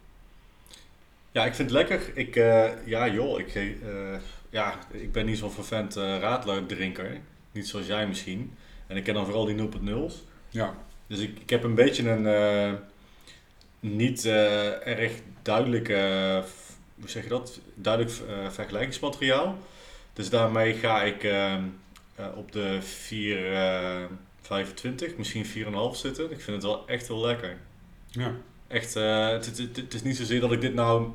[1.32, 2.16] Ja, ik vind het lekker.
[2.16, 2.34] Ik,
[2.84, 3.74] ja joh, ik,
[4.50, 7.20] ja, ik ben niet zo'n vervent radlerdrinker.
[7.52, 8.56] Niet zoals jij misschien.
[8.86, 10.24] En ik ken dan vooral die 0.0's.
[10.48, 10.74] Ja.
[11.06, 12.78] Dus ik, ik heb een beetje een
[13.80, 14.26] niet
[14.84, 15.12] erg
[15.42, 16.42] duidelijke
[17.02, 19.58] hoe zeg je dat, duidelijk eh, vergelijkingsmateriaal.
[20.12, 21.62] Dus daarmee ga ik ehm,
[22.14, 26.30] eh, op de 4,25, misschien 4,5 zitten.
[26.30, 27.56] Ik vind het wel echt heel lekker.
[28.06, 28.34] Ja.
[28.68, 31.10] Echt, eh, het, is niet zozeer dat ik dit nou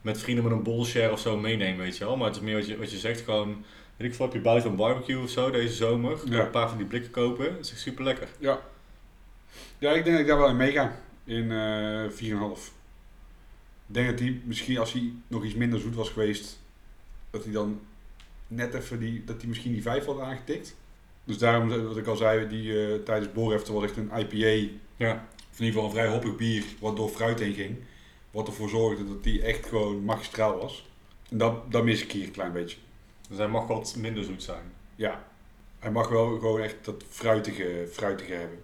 [0.00, 2.16] met vrienden met een bullshare of zo meeneem, weet je wel.
[2.16, 3.64] Maar het is meer wat je, wat je zegt, gewoon,
[3.96, 6.18] weet ik veel, heb je buiten een barbecue of zo deze zomer.
[6.24, 6.40] Ja.
[6.40, 8.28] Een paar van die blikken kopen, dat is echt super lekker.
[8.38, 8.60] Ja.
[9.78, 10.96] Ja, ik denk dat ik daar wel in meega.
[11.24, 12.77] In eh 4,5.
[13.88, 16.60] Ik denk dat die misschien als hij nog iets minder zoet was geweest,
[17.30, 17.80] dat hij dan
[18.46, 20.76] net even die, dat hij misschien die 5 had aangetikt.
[21.24, 25.28] Dus daarom, wat ik al zei, die eh, tijdens Borefte was echt een IPA, Ja.
[25.50, 27.76] of in ieder geval een vrij hoppig bier, wat door fruit heen ging.
[28.30, 30.88] Wat ervoor zorgde dat die echt gewoon magistraal was.
[31.30, 32.76] En dat, dat mis ik hier een klein beetje.
[33.28, 34.72] Dus hij mag wat minder zoet zijn.
[34.96, 35.26] Ja,
[35.78, 38.58] hij mag wel gewoon echt dat fruitige, fruitige hebben.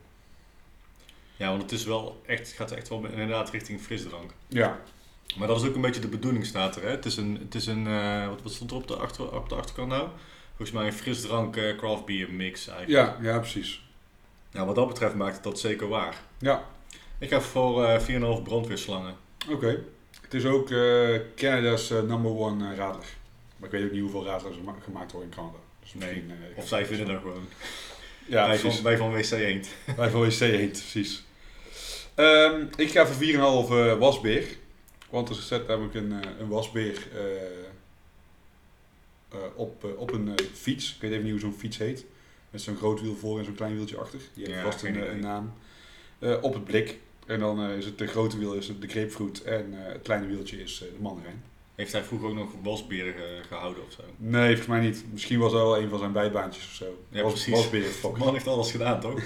[1.37, 4.31] Ja, want het is wel echt, gaat echt wel inderdaad richting frisdrank.
[4.49, 4.81] Ja,
[5.39, 6.83] Maar dat is ook een beetje de bedoeling, staat er.
[6.83, 6.89] Hè?
[6.91, 9.49] Het is een, het is een eh, wat, wat stond er op de, achter, op
[9.49, 10.09] de achterkant nou?
[10.57, 13.21] Volgens mij een frisdrank eh craft beer mix eigenlijk.
[13.23, 13.83] ja, ja precies.
[14.53, 16.21] Nou, wat dat betreft maakt het dat zeker waar.
[16.39, 16.65] Ja,
[17.19, 18.01] Ik ga voor eh
[18.39, 19.15] 4,5 brandweerslangen.
[19.51, 19.83] Oké.
[20.23, 20.69] Het is ook
[21.37, 23.07] Canada's number one radler.
[23.57, 25.59] Maar ik weet ook niet hoeveel radlers er ma- gemaakt worden in Canada.
[25.83, 27.47] Dus Nee, Of zij vinden dat gewoon.
[28.27, 28.75] Ja, wij, precies.
[28.75, 29.69] van, wij van WC Eend.
[29.97, 31.25] Wij van WC heet, precies.
[32.15, 34.45] Ehm, ik ga voor 4,5 eh wasbeer.
[35.15, 37.19] Want er zet namelijk een, eh, een wasbeer eh,
[39.29, 40.95] eh, op, op een fiets.
[40.95, 42.05] Ik weet even niet hoe zo'n fiets heet.
[42.51, 44.19] Met zo'n groot wiel voor en zo'n klein wieltje achter.
[44.35, 45.53] Die heeft Ja, vast een, een naam.
[46.43, 46.99] Op het blik.
[47.27, 50.79] En dan is het de grote wiel is de grapefruit en het kleine wieltje is
[50.79, 51.43] de mandarijn.
[51.75, 54.03] Heeft hij vroeger ook nog wasbieren ge- gehouden of zo?
[54.17, 55.05] Nee, volgens mij niet.
[55.13, 57.05] Misschien was dat wel een van zijn bijbaantjes of zo.
[57.09, 57.95] Ja, was, precies.
[58.01, 58.17] fuck.
[58.17, 59.21] man heeft alles gedaan, toch?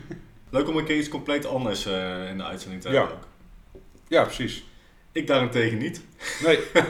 [0.50, 2.98] Leuk om een keer iets compleet anders in de uitzending te Ja.
[2.98, 3.26] hebben ook.
[4.08, 4.64] Ja, precies.
[5.12, 6.02] Ik daarentegen niet.
[6.42, 6.58] Nee,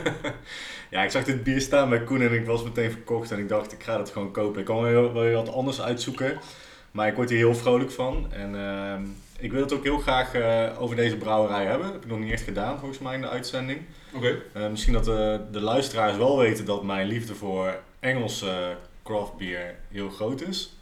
[0.90, 3.48] Ja, ik zag dit bier staan bij Koen en ik was meteen verkocht en ik
[3.48, 4.60] dacht, ik ga het gewoon kopen.
[4.60, 6.38] Ik kan wel, weer wat anders uitzoeken,
[6.90, 8.32] maar ik word hier heel vrolijk van.
[8.32, 9.02] En ehm,
[9.38, 11.82] ik wil het ook heel graag eh, over deze brouwerij hebben.
[11.86, 13.80] Dat heb ik nog niet echt gedaan volgens mij in de uitzending.
[14.14, 14.42] oké.
[14.52, 19.74] Eh, misschien dat de, de luisteraars wel weten dat mijn liefde voor Engelse craft beer
[19.88, 20.76] heel groot is.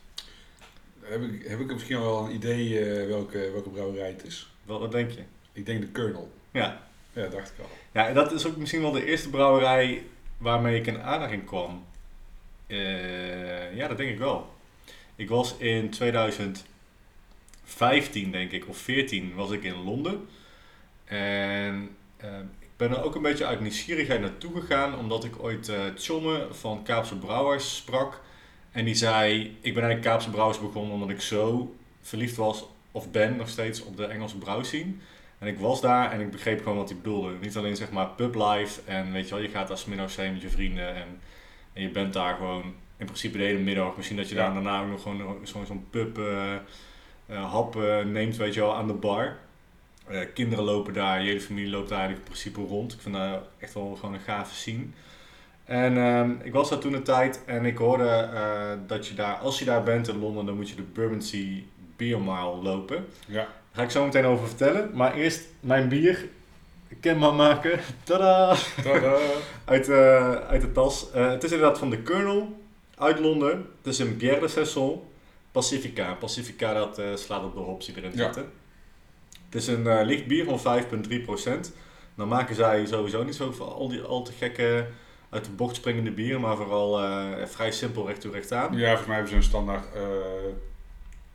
[1.01, 4.53] Heb ik, heb ik misschien wel een idee eh, welke, welke brouwerij het is?
[4.65, 5.23] Wat, wat denk je?
[5.53, 6.33] Ik denk de Colonel.
[6.53, 6.88] Ja.
[7.19, 7.71] Ja, dacht ik al.
[7.93, 10.05] Ja, en dat is ook misschien wel de eerste brouwerij
[10.37, 11.85] waarmee ik in aanraking kwam.
[12.67, 14.57] Eh, ja, dat denk ik wel.
[15.17, 20.29] Ik was in 2015, denk ik, of 14, was ik in Londen.
[21.05, 25.69] En eh, ik ben er ook een beetje uit nieuwsgierigheid naartoe gegaan, omdat ik ooit
[25.69, 28.21] eh Tjomme van Kaapse Brouwers sprak.
[28.73, 33.11] En die zei, ik ben eigenlijk Kaapse Brouwers begonnen omdat ik zo verliefd was, of
[33.11, 34.93] ben nog steeds, op de Engelse brouwscene.
[35.39, 37.33] En ik was daar en ik begreep gewoon wat hij bedoelde.
[37.41, 40.17] Niet alleen zeg maar pub life en weet je wel, je gaat daar 's middags
[40.17, 41.21] heen met je vrienden en,
[41.73, 42.63] en je bent daar gewoon
[42.97, 43.97] in principe de hele middag.
[43.97, 44.45] Misschien dat je Ja.
[44.45, 46.55] daar daarna ook nog gewoon zo'n zo'n pub eh,
[47.27, 49.37] eh, hap eh, neemt, weet je wel, aan de bar.
[50.07, 52.93] Eh, kinderen lopen daar, je hele familie loopt daar eigenlijk in principe rond.
[52.93, 54.85] Ik vind dat echt wel gewoon een gave scene.
[55.65, 59.35] En ehm, ik was daar toen een tijd en ik hoorde eh, dat je daar,
[59.35, 61.65] als je daar bent in Londen, dan moet je de Bermondsey
[61.97, 63.07] Beer Mile lopen.
[63.27, 63.49] Ja.
[63.69, 64.91] Daar ga ik zo meteen over vertellen.
[64.95, 66.29] Maar eerst mijn bier
[67.01, 67.81] kenbaar maken.
[68.05, 68.57] Tada!
[68.83, 69.17] Tada.
[69.65, 71.11] Uit, eh, uit de tas.
[71.11, 72.61] Eh, het is inderdaad van de Colonel
[72.97, 73.67] uit Londen.
[73.83, 75.03] Het is een Bière de Saison
[75.53, 76.13] Pacifica.
[76.15, 78.25] Pacifica dat eh, slaat op de hops die erin Ja.
[78.25, 78.51] zitten.
[79.45, 81.73] Het is een licht bier van 5,3%.
[82.15, 84.87] Dan maken zij sowieso niet zo van al die al te gekke
[85.31, 87.01] uit de bocht springende bieren, maar vooral
[87.47, 88.77] vrij simpel recht toe recht aan.
[88.77, 89.85] Ja, volgens mij hebben ze een standaard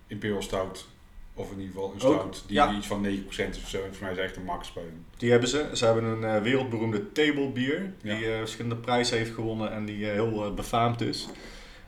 [0.08, 0.88] Imperial Stout.
[1.36, 2.74] Of in ieder geval een stout die ja.
[2.74, 3.78] iets van 9% is of zo.
[3.78, 5.06] En volgens mij is echt een max bij hem.
[5.18, 5.70] Die hebben ze.
[5.74, 7.94] Ze hebben een eh, wereldberoemde tablebier.
[8.02, 8.32] Die Ja.
[8.34, 11.28] eh, verschillende prijzen heeft gewonnen en die eh, heel befaamd is.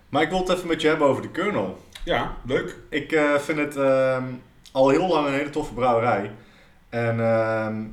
[0.09, 1.77] Maar ik wil het even met je hebben over de Colonel.
[2.05, 2.77] Ja, leuk.
[2.89, 4.23] Ik vind het ehm,
[4.71, 6.31] al heel lang een hele toffe brouwerij.
[6.89, 7.83] En ehm,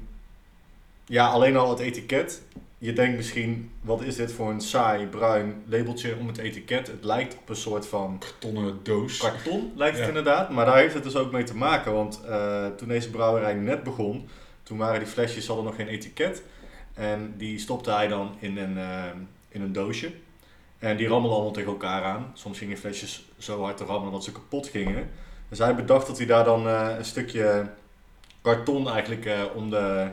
[1.06, 2.42] ja, alleen al het etiket.
[2.82, 6.86] Je denkt misschien, wat is dit voor een saai bruin labeltje om het etiket?
[6.86, 9.18] Het lijkt op een soort van Tonnen doos.
[9.18, 10.08] karton, lijkt het Ja.
[10.08, 10.50] inderdaad.
[10.50, 11.92] Maar daar heeft het dus ook mee te maken.
[11.92, 14.28] Want eh, toen deze brouwerij net begon,
[14.62, 16.42] toen waren die flesjes hadden nog geen etiket.
[16.94, 19.16] En die stopte hij dan in een, ehm,
[19.48, 20.12] in een doosje.
[20.78, 22.30] En die rammelden allemaal tegen elkaar aan.
[22.34, 25.10] Soms gingen flesjes zo hard te rammelen dat ze kapot gingen.
[25.48, 27.70] Dus hij bedacht dat hij daar dan eh, een stukje
[28.40, 30.08] karton eigenlijk eh, om, de,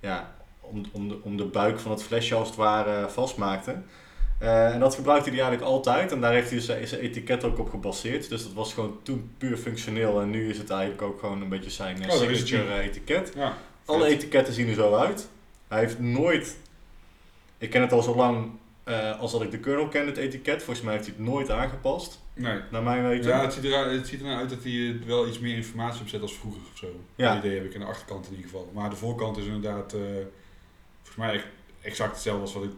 [0.00, 0.34] ja,
[0.72, 3.76] om, om, de, om de buik van het flesje als het ware vastmaakte.
[4.38, 6.12] Eh, en dat gebruikte hij eigenlijk altijd.
[6.12, 8.28] En daar heeft hij dus zijn, zijn etiket ook op gebaseerd.
[8.28, 10.20] Dus dat was gewoon toen puur functioneel.
[10.20, 13.32] En nu is het eigenlijk ook gewoon een beetje zijn eh, Oh, signature etiket.
[13.36, 13.56] Ja.
[13.84, 15.28] Alle etiketten zien er zo uit.
[15.68, 16.56] Hij heeft nooit
[17.58, 18.50] Ik ken het al zo lang
[18.84, 20.62] eh, als dat ik de kernel ken, het etiket.
[20.62, 22.60] Volgens mij heeft hij het nooit aangepast, Nee.
[22.70, 23.30] naar mijn weten.
[23.30, 25.56] Ja, het ziet, eruit, het ziet er nou uit dat hij er wel iets meer
[25.56, 26.86] informatie op zet als vroeger of zo.
[27.14, 27.34] Ja.
[27.34, 28.70] Dat idee heb ik aan de achterkant in ieder geval.
[28.74, 29.94] Maar de voorkant is inderdaad,
[31.14, 31.44] volgens mij
[31.82, 32.70] exact hetzelfde als wat ik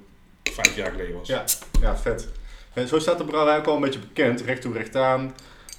[0.53, 1.29] vijf jaar geleden was.
[1.29, 1.45] Ja.
[1.81, 2.29] Ja, vet.
[2.73, 4.41] En zo staat de brouwerij ook al een beetje bekend.
[4.41, 5.35] Recht toe, recht aan.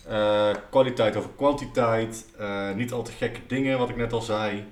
[0.08, 2.26] Eh, kwaliteit over kwantiteit.
[2.38, 4.66] Eh, niet al te gekke dingen, wat ik net al zei.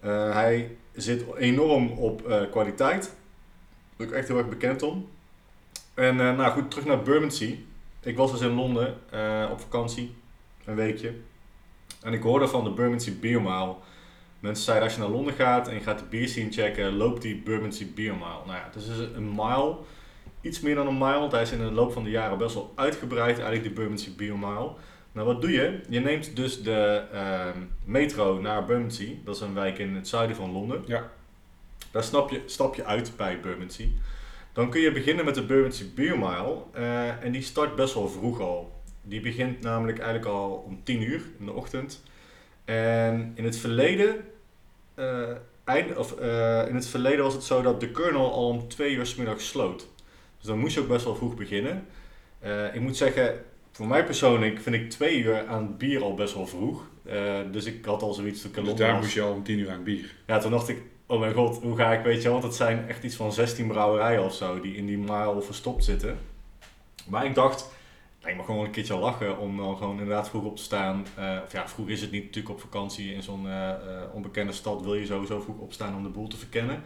[0.00, 3.14] Eh, hij zit enorm op kwaliteit.
[3.96, 5.08] Daar ik echt heel erg bekend om.
[5.94, 7.64] En nou goed, terug naar Bermondsey.
[8.00, 8.94] Ik was dus in Londen
[9.50, 10.14] op vakantie.
[10.64, 11.14] Een weekje.
[12.02, 13.74] En ik hoorde van de Bermondsey Beer Mile.
[14.46, 17.36] Mensen zeiden als je naar Londen gaat en je gaat de bierscene checken, loopt die
[17.36, 18.44] Bermondsey Beer Mile.
[18.46, 19.76] Nou ja, het is dus een mile
[20.40, 22.54] iets meer dan een mile, want hij is in de loop van de jaren best
[22.54, 24.70] wel uitgebreid, eigenlijk die Bermondsey Beer Mile.
[25.12, 25.80] Nou, wat doe je?
[25.88, 30.36] Je neemt dus de ehm, metro naar Bermondsey, dat is een wijk in het zuiden
[30.36, 30.82] van Londen.
[30.86, 31.10] Ja.
[31.90, 33.92] Daar stap je, stap je uit bij Bermondsey.
[34.52, 38.08] Dan kun je beginnen met de Bermondsey Beer Mile eh, en die start best wel
[38.08, 38.72] vroeg al.
[39.02, 42.02] Die begint namelijk eigenlijk al om 10 uur in de ochtend.
[42.64, 44.16] En in het verleden,
[44.96, 45.30] eh,
[45.64, 48.94] eind, of, eh, in het verleden was het zo dat de kernel al om 2
[48.94, 49.88] uur 's middags sloot.
[50.38, 51.86] Dus dan moest je ook best wel vroeg beginnen.
[52.38, 56.34] Eh, ik moet zeggen, voor mij persoonlijk vind ik 2 uur aan bier al best
[56.34, 56.84] wel vroeg.
[57.50, 59.70] Dus ik had al zoiets ik in Dus daar moest je al om tien uur
[59.70, 60.14] aan bier.
[60.26, 62.88] Ja, toen dacht ik, oh mijn god, hoe ga ik, weet je want het zijn
[62.88, 66.18] echt iets van 16 brouwerijen of zo die in die mile verstopt zitten.
[67.08, 67.70] Maar ik dacht,
[68.26, 71.06] ik mag gewoon een keertje lachen om gewoon inderdaad vroeg op te staan.
[71.14, 73.78] Eh, of ja, vroeg is het niet natuurlijk op vakantie in zo'n eh, eh,
[74.12, 76.82] onbekende stad wil je sowieso vroeg opstaan om de boel te verkennen.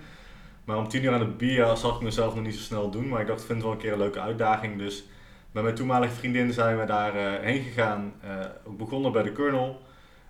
[0.65, 3.09] Maar om 10 uur aan het bier zag ik mezelf nog niet zo snel doen,
[3.09, 4.79] maar ik dacht, vind het wel een keer een leuke uitdaging.
[4.79, 5.05] Dus
[5.53, 8.13] met mijn toenmalige vriendin zijn we daar eh, heen gegaan.
[8.65, 9.81] Ook begonnen bij de Kernel.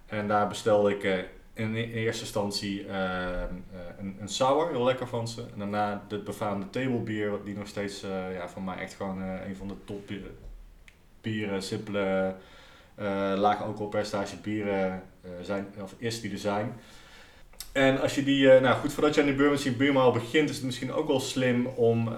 [0.07, 5.43] En daar bestelde ik in, eerste instantie een, een sour, heel lekker van ze.
[5.43, 8.01] En daarna de befaamde tablebier, die nog steeds
[8.33, 10.09] ja, van mij echt gewoon een van de top
[11.21, 12.35] bieren, simpele,
[12.95, 16.73] eh laag alcoholpercentage bieren eh, zijn, of is die er zijn.
[17.73, 20.57] En als je die, eh, nou goed, voordat je aan die Bermondsey Biermaal begint, is
[20.57, 22.15] het misschien ook wel slim om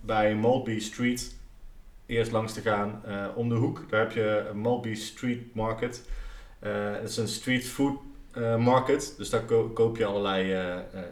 [0.00, 1.36] bij Maltby Street
[2.06, 3.02] eerst langs te gaan
[3.34, 3.84] om de hoek.
[3.90, 6.08] Daar heb je Maltby Street Market.
[6.58, 7.98] Het is een street food
[8.58, 10.56] market, dus daar ko- koop je allerlei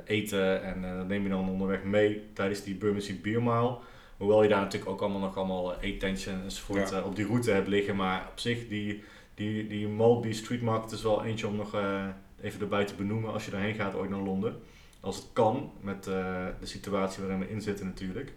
[0.05, 3.77] eten en dat neem je dan onderweg mee tijdens die Bermondsey Beer Mile.
[4.23, 6.99] Hoewel je daar natuurlijk ook allemaal nog allemaal eh, eettentjes enzovoort Ja.
[6.99, 9.03] eh, op die route hebt liggen, maar op zich die,
[9.35, 12.05] die, die Maltby Street Market is wel eentje om nog eh,
[12.41, 14.61] even erbij te benoemen als je daarheen gaat ooit naar Londen.
[15.01, 18.33] Als het kan, met de situatie waarin we in zitten natuurlijk.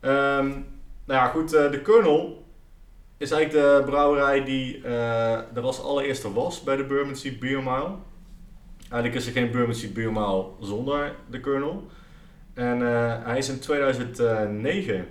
[0.00, 0.46] Ehm,
[1.04, 2.44] nou ja, goed, de Colonel
[3.16, 7.94] is eigenlijk de brouwerij die eh er als allereerste was bij de Bermondsey Beer Mile.
[8.80, 11.86] Eigenlijk is er geen Bermondsey Beer Mile zonder de Colonel.
[12.58, 15.08] En eh, hij is in 2009,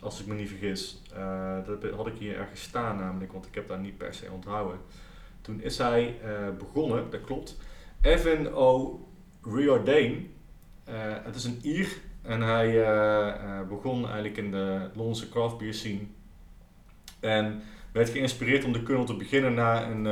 [0.00, 3.54] als ik me niet vergis, eh, dat had ik hier ergens staan namelijk, want ik
[3.54, 4.78] heb daar niet per se onthouden.
[5.40, 7.56] Toen is hij eh, begonnen, dat klopt.
[8.00, 9.00] Evan O.
[9.42, 10.26] Riordan,
[11.24, 11.88] het is een Ier
[12.22, 12.84] en hij
[13.68, 16.00] begon eigenlijk in de Londense craft beer scene.
[17.20, 20.06] En werd geïnspireerd om de kernel te beginnen na een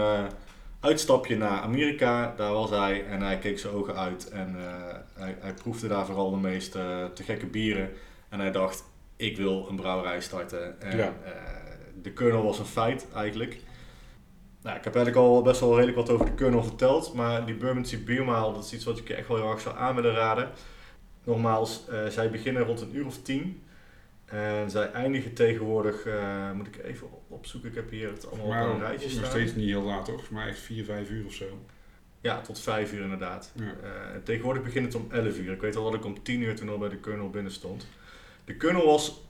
[0.81, 2.35] uitstapje naar Amerika.
[2.37, 6.07] Daar was hij en hij keek zijn ogen uit en eh, hij, hij proefde daar
[6.07, 7.91] vooral de meest eh, te gekke bieren.
[8.29, 8.85] En hij dacht,
[9.17, 10.81] ik wil een brouwerij starten.
[10.81, 11.05] En Ja.
[11.25, 11.33] eh,
[12.03, 13.59] de kernel was een feit eigenlijk.
[14.63, 17.55] Nou, ik heb eigenlijk al best wel redelijk wat over de kernel verteld, maar die
[17.55, 19.95] Bermondsey Beer Mile, dat is iets wat ik je echt wel heel erg zou aan
[19.95, 20.51] willen raden.
[21.25, 23.63] Nogmaals, zij beginnen rond een uur of tien.
[24.31, 28.69] En zij eindigen tegenwoordig, eh, moet ik even opzoeken, ik heb hier het allemaal Maar
[28.69, 29.31] op een rijtje nog staan.
[29.31, 30.07] steeds niet heel laat hoor.
[30.07, 31.45] Volgens mij echt 4, 5 uur of zo.
[32.21, 33.53] Ja, tot vijf uur inderdaad.
[33.55, 33.65] Ja.
[33.65, 35.53] Eh, tegenwoordig begint het om 11 uur.
[35.53, 37.89] Ik weet al dat ik om 10 uur toen al bij de Kernel binnen stond.
[38.45, 39.23] De Kernel was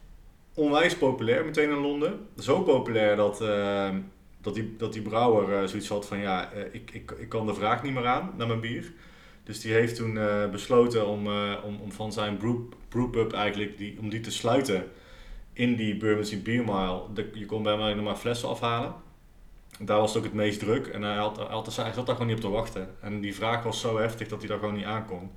[0.55, 2.27] onwijs populair meteen in Londen.
[2.39, 3.95] Zo populair dat, eh,
[4.41, 7.83] dat, die, dat die brouwer zoiets had van ja, ik, ik, ik kan de vraag
[7.83, 8.93] niet meer aan naar mijn bier.
[9.51, 12.57] Dus die heeft toen eh, besloten om, eh, om, om van zijn brew,
[12.89, 14.85] brewpub eigenlijk, die, om die te sluiten
[15.53, 17.03] in die Bermondsey Beer Mile.
[17.15, 18.95] De, je kon bij mij nog maar flessen afhalen.
[19.81, 22.15] Daar was het ook het meest druk en hij, had, hij, had, hij zat daar
[22.17, 22.89] gewoon niet op te wachten.
[23.01, 25.31] En die vraag was zo heftig dat hij daar gewoon niet aankon.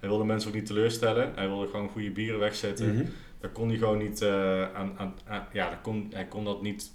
[0.00, 1.32] Hij wilde mensen ook niet teleurstellen.
[1.34, 2.94] Hij wilde gewoon goede bieren wegzetten.
[2.94, 3.04] Mhm.
[3.40, 6.62] Daar kon hij gewoon niet eh, aan, aan, aan- ja, daar kon, hij kon dat
[6.62, 6.90] niet,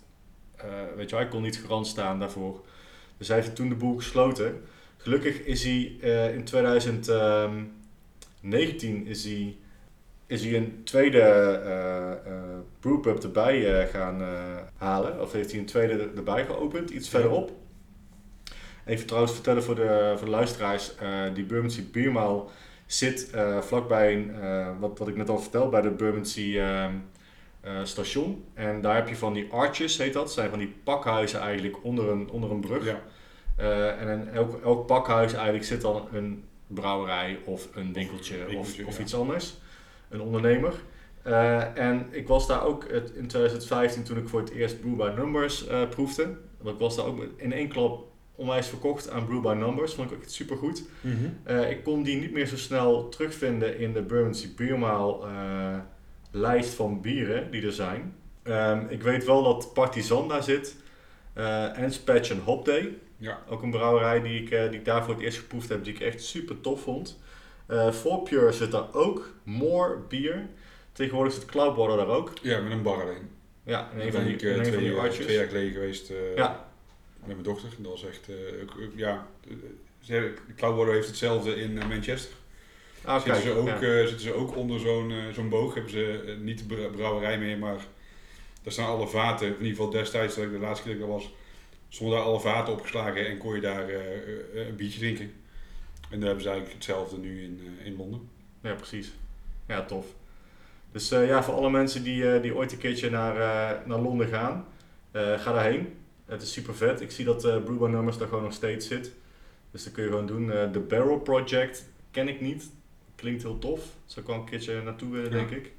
[0.95, 2.61] weet je hij kon niet garant staan daarvoor.
[3.17, 4.61] Dus hij heeft toen de boel gesloten.
[5.06, 9.56] Gelukkig is hij eh, in 2019 is hij,
[10.28, 12.18] is hij een tweede eh eh
[12.80, 14.22] brewpub erbij gaan
[14.78, 15.22] halen.
[15.22, 17.52] Of heeft hij een tweede er- erbij geopend, iets verderop.
[18.86, 20.91] Even trouwens vertellen voor de, voor de luisteraars,
[21.34, 22.44] die Bermondsey Beer Mile
[22.86, 23.30] zit
[23.62, 24.32] vlakbij, een,
[24.80, 26.62] wat, wat ik net al vertelde, bij de Bermondsey
[27.84, 28.44] station.
[28.54, 30.32] En daar heb je van die arches, heet dat.
[30.32, 32.86] zijn van die pakhuizen eigenlijk onder een, onder een brug.
[32.86, 33.02] Ja.
[33.56, 38.82] Eh, en in elk, elk pakhuis eigenlijk zit dan een brouwerij of een winkeltje, winkeltje,
[38.84, 39.04] of, of ja.
[39.04, 39.54] iets anders.
[40.10, 40.74] Een ondernemer.
[41.22, 44.96] Eh, en ik was daar ook het- in 2015 toen ik voor het eerst Brew
[44.96, 46.24] by Numbers eh, proefde.
[46.62, 48.04] Want ik was daar ook in één klap
[48.36, 49.94] onwijs verkocht aan Brew by Numbers.
[49.94, 50.84] Vond ik ook supergoed.
[51.44, 55.26] Eh, ik kon die niet meer zo snel terugvinden in de Bermondsey Biermaal
[56.32, 58.15] lijst van bieren die er zijn.
[58.44, 60.76] Ehm, ik weet wel dat Partizan daar zit.
[61.76, 62.98] en Spatch en Hop Day.
[63.17, 63.43] Ja.
[63.49, 65.93] Ook een brouwerij die ik, eh, die ik daar voor het eerst geproefd heb, die
[65.93, 67.19] ik echt super tof vond.
[67.67, 69.30] Eh For Pure zit daar ook.
[69.43, 70.47] More bier.
[70.91, 72.32] Tegenwoordig zit Cloudwater daar ook.
[72.41, 73.30] ja, met een bar alleen.
[73.63, 75.25] Ja, in een van ben die, eh, van twee, die arches.
[75.25, 76.69] twee jaar geleden geweest Ja.
[77.19, 77.69] met mijn dochter.
[77.78, 78.30] Dat was echt,
[78.62, 79.28] ook- ja,
[80.56, 82.36] Cloudwater heeft hetzelfde in Manchester.
[83.04, 83.99] Ah, zitten, kijk, ze ook, ja.
[84.08, 85.73] zitten ze ook onder zo'n zo'n boog.
[85.73, 87.78] Hebben ze niet de br- brouwerij meer, maar
[88.63, 89.47] daar staan alle vaten.
[89.47, 91.34] In ieder geval destijds, dat ik de laatste keer dat ik was,
[91.95, 93.95] stonden daar alle vaten opgeslagen en kon je daar eh,
[94.62, 95.31] eh, een biertje drinken.
[96.10, 98.29] En daar hebben ze eigenlijk hetzelfde nu in, eh, in Londen.
[98.62, 99.13] Ja, precies.
[99.67, 100.05] Ja, tof.
[100.91, 103.99] Dus eh, ja, voor alle mensen die, eh, die ooit een keertje naar, eh, naar
[103.99, 104.65] Londen gaan,
[105.12, 105.93] eh, ga daarheen.
[106.25, 107.01] Het is super vet.
[107.01, 109.12] Ik zie dat uh, Brew by Numbers daar gewoon nog steeds zit.
[109.71, 110.51] Dus dat kun je gewoon doen.
[110.51, 112.69] Eh, The Barrel Project ken ik niet.
[113.15, 113.79] Klinkt heel tof.
[114.05, 115.38] Zou ik wel een keertje naartoe willen, Ja.
[115.38, 115.71] denk ik.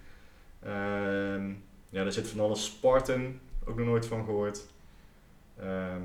[0.63, 1.49] Ehm,
[1.89, 2.65] ja, daar zit van alles.
[2.65, 4.67] Spartan, ook nog nooit van gehoord.
[5.61, 6.03] Ehm,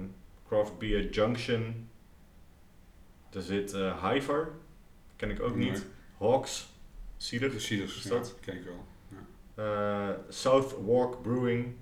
[0.48, 1.90] Craft Beer Junction.
[3.34, 4.52] Er zit eh Hiver,
[5.16, 5.86] ken ik ook niet.
[6.18, 6.70] Hawks,
[7.18, 7.52] Cider.
[7.52, 8.36] De Cedars, Is ja, dat?
[8.40, 8.86] ken ik wel.
[9.56, 11.74] Eh, South Walk Brewing.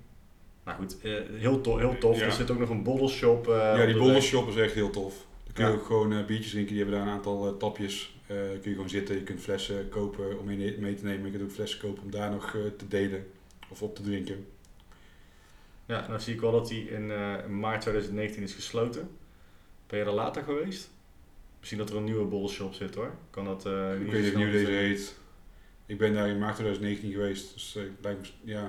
[0.64, 2.18] Nou goed, eh, heel, to heel tof.
[2.18, 2.24] Ja.
[2.24, 3.48] Er zit ook nog een bottle shop.
[3.48, 4.22] eh, ja, die de Boulder weg.
[4.22, 5.26] Shop is echt heel tof.
[5.44, 5.76] Dan kun je Ja.
[5.76, 6.74] ook gewoon biertjes drinken.
[6.74, 8.18] Die hebben daar een aantal tapjes.
[8.26, 9.14] Kun je gewoon zitten.
[9.14, 11.24] Je kunt flessen kopen om mee, mee te nemen.
[11.24, 13.26] Je kunt ook flessen kopen om daar nog te delen
[13.68, 14.46] of op te drinken.
[15.90, 19.10] Ja, nou zie ik wel dat die in eh, in maart 2019 is gesloten.
[19.86, 20.90] Ben je er later geweest?
[21.58, 23.14] Misschien dat er een nieuwe bottle shop zit hoor.
[23.30, 25.18] Kan dat eh ik weet niet hoe deze heet.
[25.86, 27.52] Ik ben daar in maart 2019 geweest.
[27.52, 28.60] Dus eh, lijkt me, ja.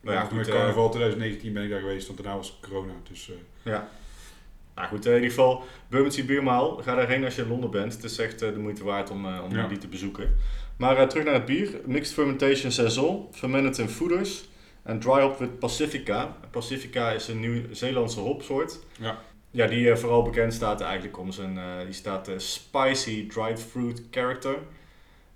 [0.00, 2.92] Nou ja, Ja, goed, met carnaval 2019 ben ik daar geweest, want daarna was corona.
[3.08, 3.30] Dus
[3.62, 3.88] Ja.
[4.74, 6.76] Nou goed, in ieder geval, Bermondsey Biermaal.
[6.76, 7.92] Ga daarheen als je in Londen bent.
[7.92, 9.68] Het is echt de moeite waard om, om Ja.
[9.68, 10.36] die te bezoeken.
[10.76, 11.80] Maar terug naar het bier.
[11.84, 14.44] Mixed Fermentation Saison, Fermented in Foeders
[14.84, 16.36] en Dry Hop with Pacifica.
[16.50, 18.78] Pacifica is een Nieuw-Zeelandse hopsoort.
[19.00, 19.22] Ja.
[19.50, 23.60] Ja, die eh, vooral bekend staat eigenlijk om zijn, eh, die staat eh, spicy dried
[23.60, 24.58] fruit character.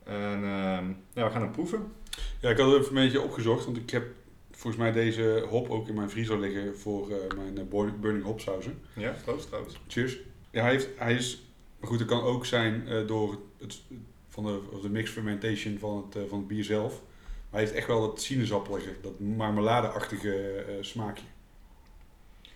[0.04, 1.92] En ehm, ja, we gaan hem proeven.
[2.40, 4.06] ja, ik had het even een beetje opgezocht, want ik heb
[4.50, 7.68] volgens mij deze hop ook in mijn vriezer liggen voor mijn
[8.00, 8.78] Burning- Hop sauzen.
[8.92, 9.80] Ja, proost trouwens.
[9.86, 10.18] Cheers.
[10.50, 11.42] Ja, hij, heeft, hij is,
[11.80, 13.80] maar goed, het kan ook zijn door het,
[14.28, 17.02] van de, of de mix fermentation van het, van het bier zelf.
[17.50, 21.24] Hij heeft echt wel dat sinaasappelig, dat marmeladeachtige eh, smaakje.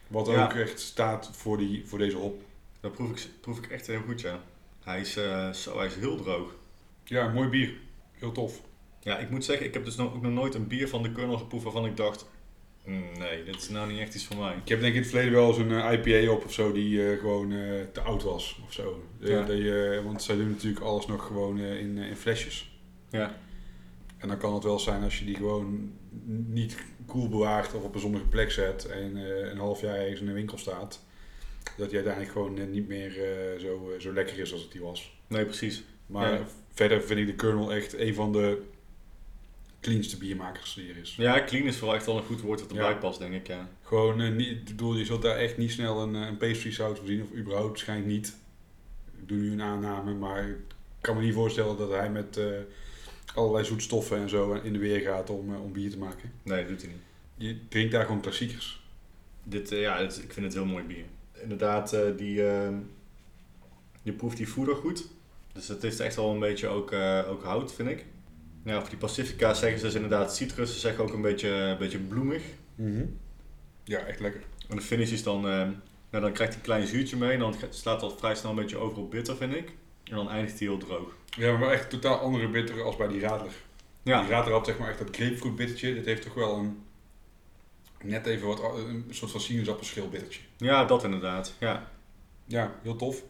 [0.07, 0.45] Wat Ja.
[0.45, 2.43] ook echt staat voor, die, voor deze hop.
[2.81, 4.41] Dat proef ik, proef ik echt heel goed, ja.
[4.85, 6.55] Hij is, eh, zo, hij is heel droog.
[7.05, 7.75] Ja, mooi bier.
[8.13, 8.61] Heel tof.
[9.01, 11.13] Ja, ik moet zeggen, ik heb dus nog, ook nog nooit een bier van de
[11.13, 12.27] Colonel geproefd waarvan ik dacht...
[12.85, 14.57] "Mm, Nee, dit is nou niet echt iets voor mij.
[14.63, 16.73] Ik heb denk ik in het verleden wel eens een eh, IPA op of zo
[16.73, 17.49] die gewoon
[17.93, 19.03] te oud was of zo.
[19.19, 19.43] Ja.
[19.43, 22.81] dat je, want zij doen natuurlijk alles nog gewoon in, in flesjes.
[23.11, 23.37] Ja.
[24.23, 25.93] En dan kan het wel zijn als je die gewoon
[26.47, 30.21] niet koel bewaart of op een zonnige plek zet en eh, een half jaar ergens
[30.21, 31.01] in de winkel staat.
[31.77, 34.81] Dat die uiteindelijk gewoon niet meer eh, zo, eh, zo lekker is als het die
[34.81, 35.17] was.
[35.27, 35.83] Nee, precies.
[36.07, 36.41] Maar Ja.
[36.73, 38.63] verder vind ik de Colonel echt een van de
[39.81, 41.15] cleanste biermakers die er is.
[41.17, 42.95] Ja, clean is vooral echt wel een goed woord dat erbij Ja.
[42.97, 43.69] past, denk ik, ja.
[43.83, 47.23] Gewoon, niet, ik bedoel, je zult daar echt niet snel een, een pastry saus zien,
[47.23, 48.37] of überhaupt waarschijnlijk niet.
[49.21, 50.57] Ik doe nu een aanname, maar ik
[51.01, 52.41] kan me niet voorstellen dat hij met
[53.35, 56.33] allerlei zoetstoffen en zo in de weer gaat om, eh, om bier te maken.
[56.43, 57.01] Nee, dat doet hij niet.
[57.37, 58.83] Je drinkt daar gewoon klassiekers.
[59.45, 61.05] Dit, eh, ja, dit- ik vind het heel mooi bier.
[61.43, 62.35] Inderdaad, eh, die,
[64.03, 65.09] je proeft die voeder goed.
[65.53, 68.05] Dus het heeft echt wel een beetje ook, eh, ook hout, vind ik.
[68.65, 70.73] Ja, voor die Pacifica zeggen ze dus inderdaad citrus.
[70.73, 72.43] Ze zeggen ook een beetje, een beetje bloemig.
[73.85, 74.41] Ja, echt lekker.
[74.69, 75.69] En de finish is dan, eh,
[76.11, 77.31] nou, dan krijgt hij een klein zuurtje mee.
[77.33, 79.69] En dan slaat dat vrij snel een beetje over op bitter, vind ik.
[80.05, 81.15] En dan eindigt hij heel droog.
[81.37, 83.53] Ja, maar echt totaal andere bitter als bij die Radler.
[84.03, 85.95] Ja, Die Radler had zeg maar echt dat grapefruit bittertje.
[85.95, 86.83] Dit heeft toch wel een,
[88.03, 90.41] net even wat, een soort van sinaasappelschil bittertje.
[90.57, 91.55] ja dat inderdaad.
[91.59, 91.91] Ja,
[92.45, 93.23] Ja, heel tof.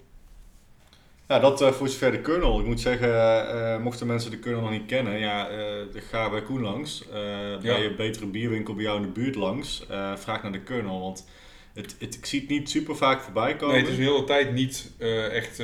[1.28, 2.60] Ja, dat eh, voor zover de Colonel.
[2.60, 5.48] Ik moet zeggen, eh, eh, mochten mensen de Colonel nog niet kennen, ja,
[5.94, 7.08] ga bij Koen langs.
[7.08, 7.12] Eh,
[7.60, 9.84] Bij je betere bierwinkel bij jou in de buurt langs.
[10.14, 11.26] Vraag naar de Colonel, want
[11.74, 13.74] het, het, ik zie het niet super vaak voorbij komen.
[13.74, 14.90] Nee, het is een hele tijd niet
[15.32, 15.60] echt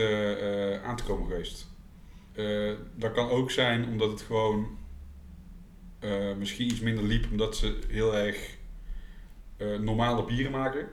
[0.84, 1.67] aan te komen geweest.
[2.38, 4.78] Eh, dat kan ook zijn omdat het gewoon
[5.98, 8.56] eh, misschien iets minder liep, omdat ze heel erg
[9.56, 10.88] eh, normale bieren maken.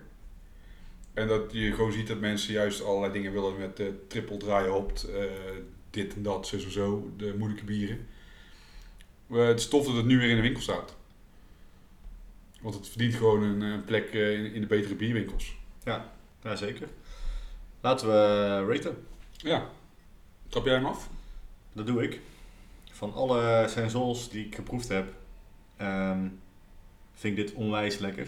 [1.14, 4.68] En dat je gewoon ziet dat mensen juist allerlei dingen willen met uh, triple dry
[4.68, 5.08] hopt,
[5.89, 8.08] dit en dat, zo, zo, zo, de moeilijke bieren.
[9.28, 10.96] Het is tof dat het nu weer in de winkel staat.
[12.62, 15.58] Want het verdient gewoon een, plek in, in de betere bierwinkels.
[15.84, 16.12] Ja,
[16.56, 16.88] zeker.
[17.82, 19.08] Laten we raten.
[19.32, 19.70] Ja,
[20.50, 21.10] trap jij hem af?
[21.76, 22.19] Dat doe ik.
[22.91, 25.13] Van alle sensors die ik geproefd heb,
[25.78, 26.28] ehm,
[27.13, 28.28] vind ik dit onwijs lekker.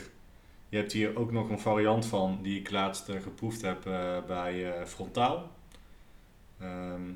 [0.70, 4.18] Je hebt hier ook nog een variant van die ik laatst eh, geproefd heb eh,
[4.28, 5.52] bij eh, Frontaal.
[6.60, 7.10] Ehm,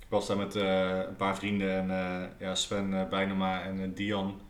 [0.00, 4.40] ik was daar met een paar vrienden en ja, Sven Bijnema en Dian,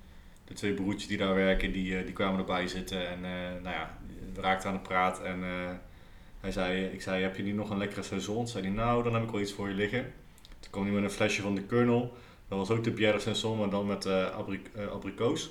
[0.45, 3.09] de twee broertjes die daar werken, die, die kwamen erbij zitten.
[3.09, 3.21] En
[3.63, 3.99] nou ja,
[4.35, 5.43] we raakten aan de praat en
[6.41, 8.49] hij zei, ik zei, heb je niet nog een lekkere seizoen?
[8.49, 10.13] Zei hij, nou, dan heb ik wel iets voor je liggen.
[10.61, 12.17] Toen kwam hij met een flesje van de Colonel.
[12.49, 15.51] Dat was ook de Pierre Sanson, maar dan met eh abri- eh, abrikoos.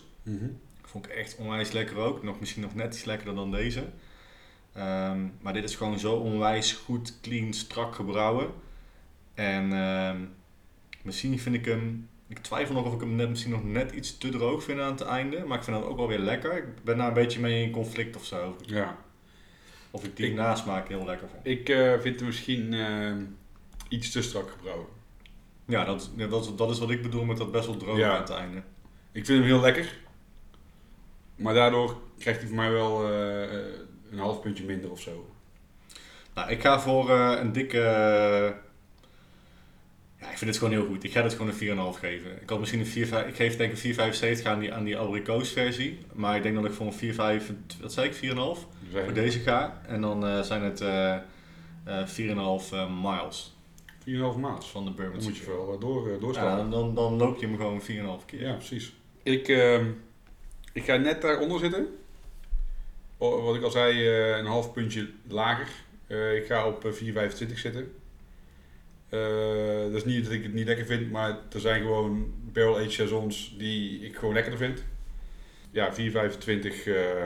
[0.84, 2.24] Vond ik echt onwijs lekker ook.
[2.24, 3.84] Nog, misschien nog net iets lekkerder dan deze.
[4.74, 8.52] Ehm, maar dit is gewoon zo onwijs goed, clean, strak gebrouwen.
[9.34, 10.18] En ehm,
[11.02, 12.10] misschien vind ik hem...
[12.28, 14.92] Ik twijfel nog of ik hem net, misschien nog net iets te droog vind aan
[14.92, 15.44] het einde.
[15.46, 16.58] Maar ik vind dat ook wel weer lekker.
[16.58, 18.56] Ik ben daar een beetje mee in conflict of zo.
[18.66, 18.98] Ja,
[19.92, 21.60] Of ik die Ik- nasmaak heel lekker vind.
[21.60, 23.14] ik eh, vind hem misschien eh,
[23.90, 24.88] iets te strak gebrouwen.
[25.68, 28.14] Ja, dat, dat, is- dat is wat ik bedoel met dat best wel droog Ja.
[28.16, 28.58] aan het einde.
[29.12, 29.94] Ik vind hem heel lekker.
[31.36, 33.66] Maar daardoor krijgt hij voor mij wel eh, eh,
[34.12, 35.30] een half puntje minder of zo.
[36.34, 37.78] Nou, ik ga voor eh, een dikke...
[40.20, 41.04] ja, ik vind het gewoon heel goed.
[41.04, 42.42] Ik ga dit gewoon een 4,5 geven.
[42.42, 44.98] Ik had misschien een 4, ik geef denk ik een 4,75 aan die, aan die
[44.98, 46.00] abrikoos versie.
[46.14, 49.40] Maar ik denk dat ik voor een 4,5, wat zei ik, 4,5 Dus voor deze
[49.40, 49.82] ga.
[49.88, 51.16] En dan zijn het eh
[51.84, 53.57] eh 4,5 eh, miles
[54.08, 54.66] 4,5 maat.
[54.68, 57.48] van de Bourbon Dan moet je wel eh, door, eh, Ja, dan, dan, loop je
[57.48, 57.82] hem gewoon
[58.22, 58.42] 4,5 keer.
[58.42, 58.94] Ja, precies.
[59.24, 59.90] Ik, ehm,
[60.74, 61.88] ik ga net daaronder zitten.
[63.18, 65.68] O- Wat ik al zei, eh, een half puntje lager.
[66.08, 67.92] Eh, ik ga op eh, 4,25 zitten.
[69.10, 72.92] Eh, dat is niet dat ik het niet lekker vind, maar er zijn gewoon barrel-aged
[72.92, 74.84] saisons die ik gewoon lekkerder vind.
[75.72, 77.26] Ja, 4,25 eh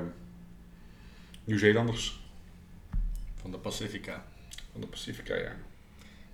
[1.43, 2.19] Nieuw-Zeelanders
[3.35, 4.25] Van de Pacifica.
[4.71, 5.55] van de Pacifica, ja.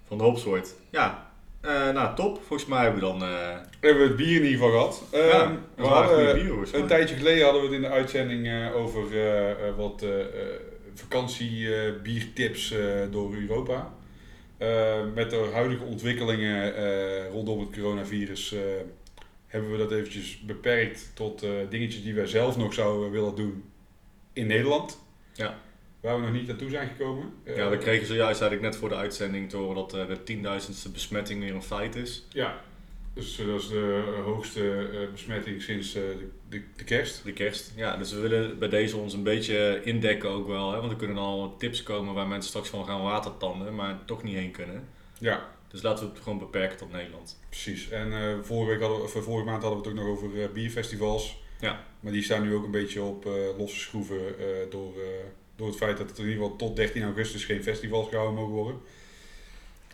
[0.08, 0.74] Van de hopsoort.
[0.90, 1.32] Ja,
[1.62, 2.36] eh, nou top.
[2.48, 3.22] Volgens mij hebben we dan...
[3.24, 5.04] eh Hebben we het bier in ieder geval gehad.
[5.12, 6.82] Ehm, ja, we hadden- volgens mij.
[6.82, 10.10] Een tijdje geleden hadden we het in de uitzending eh, over eh, eh, wat eh
[10.94, 12.74] vakantiebiertips
[13.12, 13.94] door Europa.
[14.58, 18.60] Eh, met de huidige ontwikkelingen eh, rondom het coronavirus eh,
[19.48, 23.64] hebben we dat eventjes beperkt tot eh, dingetjes die wij zelf nog zouden willen doen
[24.34, 25.00] in Nederland.
[25.34, 25.58] Ja.
[26.08, 27.34] Waar we nog niet naartoe zijn gekomen.
[27.44, 30.24] Eh, Ja, we kregen zojuist eigenlijk net voor de uitzending te horen dat eh, de
[30.24, 32.26] tienduizendste besmetting weer een feit is.
[32.30, 32.62] Ja,
[33.14, 37.24] dus eh, dat is de hoogste besmetting sinds de, de, de kerst.
[37.24, 37.72] De kerst.
[37.76, 40.72] Ja, dus we willen bij deze ons een beetje indekken ook wel.
[40.72, 40.80] Hè?
[40.80, 44.36] Want er kunnen al tips komen waar mensen straks van gaan watertanden, maar toch niet
[44.36, 44.88] heen kunnen.
[45.20, 47.40] Ja, Dus laten we het gewoon beperken tot Nederland.
[47.50, 47.90] Precies.
[47.90, 48.12] En
[48.46, 51.38] vorige, week hadden we, of, vorige maand hadden we het ook nog over eh, bierfestivals.
[51.60, 51.84] Ja.
[52.00, 54.22] Maar die staan nu ook een beetje op eh, losse schroeven
[54.70, 54.94] door,
[55.58, 58.54] door het feit dat er in ieder geval tot 13 augustus geen festivals gehouden mogen
[58.54, 58.82] worden.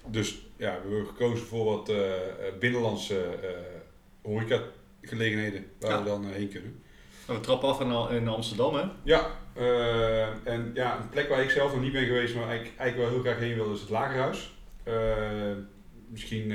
[0.07, 3.49] Dus ja, we hebben gekozen voor wat eh, eh, binnenlandse eh
[4.21, 6.03] horecagelegenheden waar Ja.
[6.03, 6.81] we dan heen kunnen.
[7.27, 8.83] Nou, we trappen af in, Amsterdam, hè?
[9.03, 9.31] Ja,
[10.43, 13.19] en ja, een plek waar ik zelf nog niet ben geweest, maar eigenlijk, eigenlijk wel
[13.21, 14.53] heel graag heen wil, is het Lagerhuis.
[16.07, 16.53] Misschien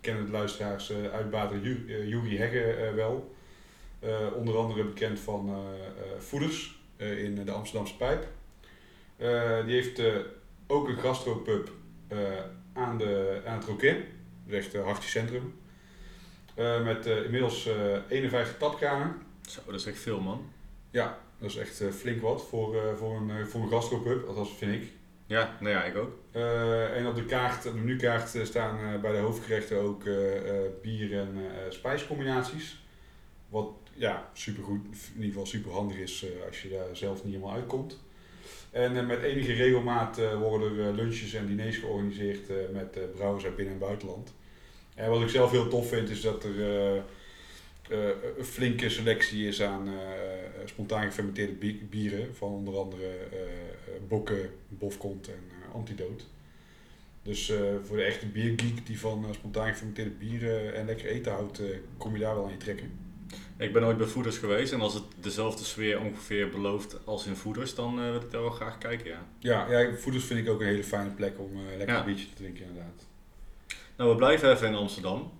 [0.00, 3.34] kennen de luisteraars uh, uitbater Ju- eh, Juri Hegge wel.
[4.34, 5.56] Onder andere bekend van
[6.18, 8.26] Voeders in de Amsterdamse Pijp.
[9.22, 10.14] Eh, die heeft eh,
[10.66, 11.70] ook een gastropub
[12.08, 12.18] eh
[12.72, 13.96] aan, de, aan het Rokin,
[14.44, 15.54] dat is echt een hartje centrum.
[16.84, 19.14] Met inmiddels eh 51 tapkranen.
[19.48, 20.50] Zo, dat is echt veel, man.
[20.90, 24.88] Ja, dat is echt flink wat voor, voor een, voor een gastropub, althans vind ik.
[25.26, 26.12] Ja, nou ja, ik ook.
[26.94, 30.04] En op de kaart, op de menukaart staan bij de hoofdgerechten ook
[30.82, 31.36] bier- en
[31.68, 32.84] spijscombinaties.
[33.48, 37.54] Wat ja, supergoed, in ieder geval super handig is als je daar zelf niet helemaal
[37.54, 37.98] uitkomt.
[38.72, 43.44] En eh, met enige regelmaat eh, worden er eh, lunches en diners georganiseerd met brouwers
[43.44, 44.34] uit binnen- en buitenland.
[44.94, 46.60] En wat ik zelf heel tof vind is dat er
[48.38, 49.88] een flinke selectie is aan
[50.64, 52.34] spontaan gefermenteerde bi- bieren.
[52.34, 53.10] Van onder andere
[54.08, 55.40] Bokken, Bofkont en
[55.72, 56.24] Antidote.
[57.22, 57.52] Dus
[57.82, 61.60] voor de echte biergeek die van spontaan gefermenteerde bieren en lekker eten houdt,
[61.96, 62.90] kom je daar wel aan je trekken.
[63.62, 67.36] Ik ben ooit bij Voeders geweest en als het dezelfde sfeer ongeveer belooft als in
[67.36, 69.26] Voeders, dan eh, wil ik daar wel graag kijken, ja.
[69.38, 71.98] Ja, ja, voeders vind ik ook een hele fijne plek om eh, lekker Ja.
[72.00, 73.06] een biertje te drinken inderdaad.
[73.96, 75.32] Nou, we blijven even in Amsterdam.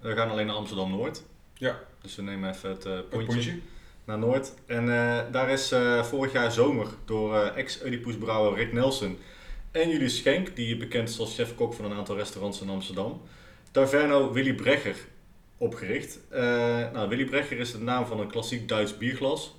[0.00, 1.22] We gaan alleen naar Amsterdam-Noord.
[1.54, 1.80] Ja.
[2.02, 3.58] Dus we nemen even het Een pontje, pontje.
[4.04, 4.52] naar Noord.
[4.66, 4.86] En
[5.32, 9.18] daar is vorig jaar zomer door ex-Oedipus-brouwer Rick Nelson
[9.70, 13.20] en Julius Schenk, die bekend is als chef-kok van een aantal restaurants in Amsterdam,
[13.70, 14.96] Taverno Willy Brecher
[15.58, 16.18] opgericht.
[16.30, 16.42] Eh,
[16.92, 19.54] nou, Willy Brecher is de naam van een klassiek Duits bierglas.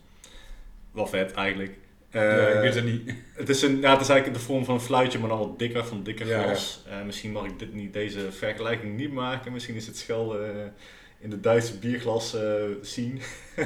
[0.91, 1.77] Wel vet eigenlijk.
[2.09, 3.13] Eh, ja, ik weet het niet.
[3.33, 5.59] het is, een, ja, het is eigenlijk de vorm van een fluitje, maar dan wat
[5.59, 6.83] dikker, van dikker Ja, glas.
[6.89, 9.51] Eh, misschien mag ik dit niet, deze vergelijking niet maken.
[9.51, 10.71] Misschien is het schelden eh,
[11.19, 12.35] in de Duitse bierglas
[12.81, 13.21] zien.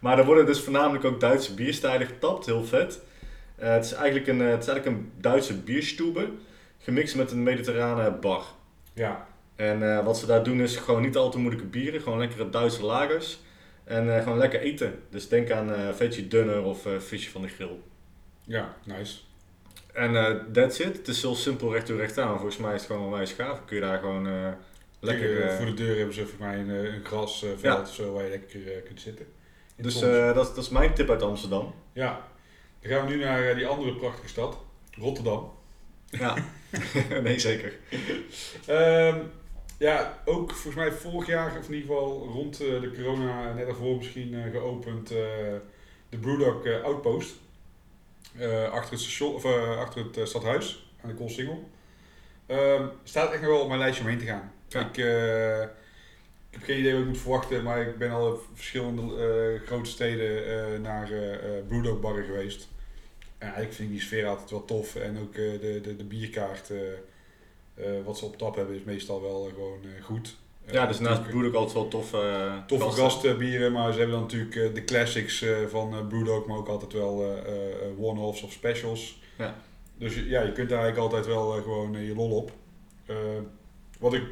[0.00, 3.00] maar er worden dus voornamelijk ook Duitse bierstijlen getapt, heel vet.
[3.56, 6.30] Het, is eigenlijk een, het is eigenlijk een Duitse bierstube,
[6.78, 8.44] gemixt met een mediterrane bar.
[8.92, 9.27] Ja,
[9.58, 12.50] En eh, wat ze daar doen is gewoon niet al te moeilijke bieren, gewoon lekkere
[12.50, 13.38] Duitse lagers.
[13.84, 15.02] En eh, gewoon lekker eten.
[15.10, 17.76] Dus denk aan eh veggie dunner of visje van de grill.
[18.44, 19.18] ja, nice.
[19.92, 20.12] En
[20.52, 20.96] that's it.
[20.96, 22.34] Het is heel simpel recht toe recht aan.
[22.36, 23.64] Volgens mij is het gewoon wel wijs gaaf.
[23.64, 24.54] Kun je daar gewoon
[25.00, 25.52] lekker...
[25.52, 27.80] Voor de deur hebben ze voor mij een, een grasveld Ja.
[27.80, 29.26] of zo waar je lekker kunt zitten.
[29.76, 31.74] In dus dat, is- dat is mijn tip uit Amsterdam.
[31.92, 32.28] ja,
[32.80, 34.58] dan gaan we nu naar die andere prachtige stad,
[34.98, 35.52] Rotterdam.
[36.06, 36.34] Ja,
[37.22, 37.72] nee zeker.
[38.66, 39.18] Ehm,
[39.78, 43.66] ja, ook volgens mij vorig jaar, of in ieder geval rond eh, de corona, net
[43.66, 45.16] daarvoor misschien eh, geopend, eh,
[46.08, 47.34] de Brewdog Outpost.
[48.70, 49.44] Achter het station, of
[49.78, 51.68] achter het stadhuis, aan de Koolsingel.
[52.46, 54.52] Ehm staat echt nog wel op mijn lijstje om heen te gaan.
[54.68, 54.80] Ja.
[54.80, 54.96] Ik,
[56.50, 59.90] ik heb geen idee wat ik moet verwachten, maar ik ben al in verschillende grote
[59.90, 61.10] steden naar
[61.68, 62.68] Brewdog barren geweest.
[63.38, 64.94] En eigenlijk vind ik die sfeer altijd wel tof.
[64.96, 66.72] En ook de, de, de bierkaart,
[68.04, 70.36] wat ze op tap hebben, is meestal wel eh, gewoon eh, goed.
[70.64, 72.12] Eh, Ja, dus naast ook altijd wel tof.
[72.12, 73.02] eh, Toffe gasten.
[73.04, 76.68] gastbieren, maar ze hebben dan natuurlijk eh, de classics eh, van eh Brewdog, maar ook
[76.68, 79.20] altijd wel eh, eh, eh, one-offs of specials.
[79.38, 79.56] Ja.
[79.98, 82.50] Dus ja, je kunt daar eigenlijk altijd wel eh, gewoon eh, je lol op.
[83.06, 83.16] Eh,
[83.98, 84.22] wat ik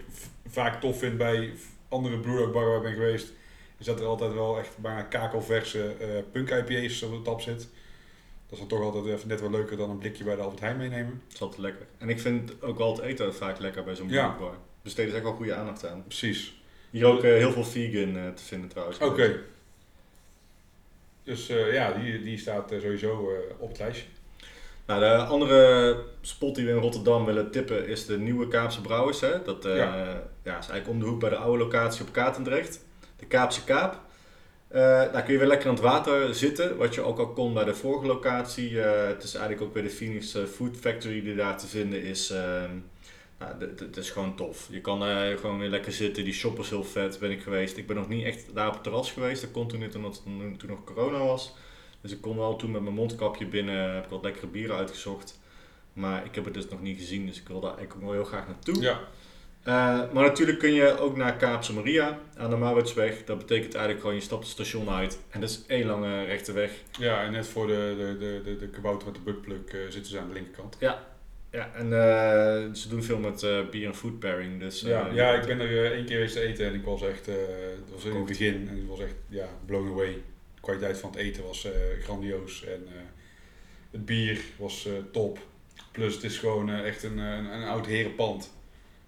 [0.46, 1.52] vaak tof vind bij
[1.88, 3.32] andere Brewdog barren waar ik ben geweest,
[3.78, 7.68] is dat er altijd wel echt bijna kakelverse eh punk IPA's op de tap zit.
[8.48, 10.60] Dat is dan toch altijd even net wel leuker dan een blikje bij de Albert
[10.60, 11.22] Heijn meenemen.
[11.26, 11.86] Dat is altijd lekker.
[11.98, 14.28] En ik vind ook wel het eten vaak lekker bij zo'n Ja.
[14.28, 14.56] broodbar.
[14.82, 16.04] Besteden ze echt wel goede aandacht aan.
[16.06, 16.60] Precies.
[16.90, 18.98] Hier ook eh, heel veel vegan eh, te vinden trouwens.
[18.98, 19.40] Oké.
[21.22, 24.06] Dus eh, ja, die, die staat sowieso op het lijstje.
[24.86, 29.20] Nou, de andere spot die we in Rotterdam willen tippen is de nieuwe Kaapse Brouwers.
[29.20, 29.42] Hè?
[29.42, 29.72] Dat Ja.
[29.74, 30.58] ja.
[30.58, 32.84] is eigenlijk om de hoek bij de oude locatie op Katendrecht.
[33.16, 34.00] De Kaapse Kaap.
[34.68, 37.54] Eh, daar kun je weer lekker aan het water zitten, wat je ook al kon
[37.54, 38.82] bij de vorige locatie.
[38.82, 42.02] Eh, het is eigenlijk ook weer de Phoenix eh, Food Factory die daar te vinden
[42.02, 42.30] is.
[42.30, 42.70] Ehm,
[43.38, 44.68] nou, het is gewoon tof.
[44.70, 45.02] Je kan
[45.38, 46.24] gewoon weer lekker zitten.
[46.24, 47.76] Die shop is heel vet, ben ik geweest.
[47.76, 49.40] Ik ben nog niet echt daar op het terras geweest.
[49.40, 51.54] Dat kon toen niet, omdat toen, toen nog corona was.
[52.00, 55.38] Dus ik kon wel toen met mijn mondkapje binnen, heb ik wat lekkere bieren uitgezocht.
[55.92, 58.24] Maar ik heb het dus nog niet gezien, dus ik wil daar eigenlijk wel heel
[58.24, 58.80] graag naartoe.
[58.80, 59.00] Ja,
[59.66, 59.72] Eh,
[60.12, 63.24] maar natuurlijk kun je ook naar Kaapse Maria aan de Mauritsweg.
[63.24, 65.18] Dat betekent eigenlijk gewoon je stapt het station uit.
[65.30, 66.70] En dat is één lange rechte weg.
[66.98, 70.06] ja en net voor de, de, de, de, de kabouter met de buttplug eh, zitten
[70.06, 70.76] ze aan de linkerkant.
[71.50, 74.60] Ja, en eh, ze doen veel met bier en food pairing.
[74.60, 77.92] Dus, Ja, ja, ik ben er één keer geweest eten en ik was echt, het
[77.94, 80.12] was in het begin en ik was echt ja, blown away.
[80.54, 81.68] De kwaliteit van het eten was
[82.02, 82.86] grandioos en
[83.90, 85.38] het bier was top.
[85.92, 88.54] Plus het is gewoon echt een, een, een oud herenpand.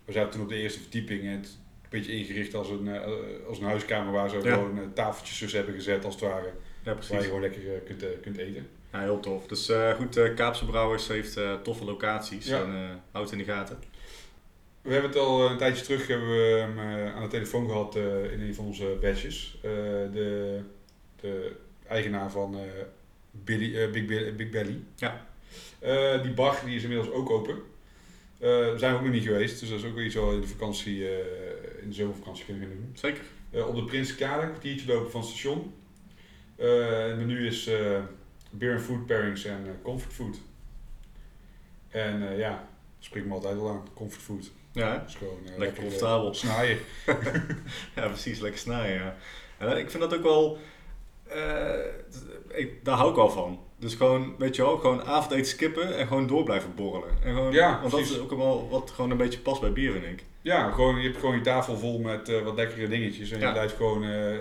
[0.09, 1.47] We zaten toen op de eerste verdieping en het
[1.83, 3.01] een beetje ingericht als een, eh,
[3.49, 6.53] als een huiskamer waar ze gewoon eh, tafeltjes tussen hebben gezet als het ware.
[6.83, 8.69] Ja, Waar je gewoon lekker eh, kunt, eh, kunt eten.
[8.93, 9.47] Ja, heel tof.
[9.47, 12.47] Dus eh, goed, eh, Kaapse Brouwers heeft eh, toffe locaties.
[12.47, 12.63] Ja.
[12.63, 13.79] En eh houdt in de gaten.
[14.83, 17.97] We hebben het al een tijdje terug hebben we hem eh, aan de telefoon gehad
[17.97, 19.59] eh, in een van onze badges.
[19.63, 19.71] Eh,
[20.13, 20.61] de,
[21.21, 21.53] de
[21.89, 22.61] eigenaar van eh,
[23.31, 24.79] Billy, eh, Big, Big Belly.
[24.97, 25.27] Ja.
[25.79, 27.59] Eh, die bar die is inmiddels ook open.
[28.39, 30.35] Eh, zijn we ook nog niet geweest, dus dat is ook wel iets wat we
[30.35, 32.91] in de vakantie, eh, in de zomervakantie kunnen gaan doen.
[32.95, 33.23] Zeker.
[33.51, 35.75] Eh, op de Prinsenkade, een kwartiertje lopen van het station.
[36.57, 37.71] Het menu is
[38.51, 40.41] beer en food pairings en comfort food.
[41.89, 42.69] En ja,
[42.99, 44.51] spreekt me altijd wel aan, comfort food.
[44.73, 44.99] Ja?
[44.99, 46.35] Dat is gewoon Lekker eh, comfortabel.
[46.35, 46.79] snaaien.
[47.95, 48.39] Ja, precies.
[48.41, 49.17] Lekker snijden, ja.
[49.59, 50.59] En ik vind dat ook wel...
[52.49, 53.61] ik, daar hou ik wel van.
[53.79, 57.09] Dus gewoon, weet je wel, gewoon avondeten skippen en gewoon door blijven borrelen.
[57.25, 59.93] En gewoon, Ja, want dat is ook wel wat gewoon een beetje past bij bier,
[59.93, 60.25] vind ik.
[60.43, 63.31] Ja, gewoon, je hebt gewoon je tafel vol met eh, wat lekkere dingetjes.
[63.31, 63.47] En Ja.
[63.47, 64.37] je blijft gewoon, eh,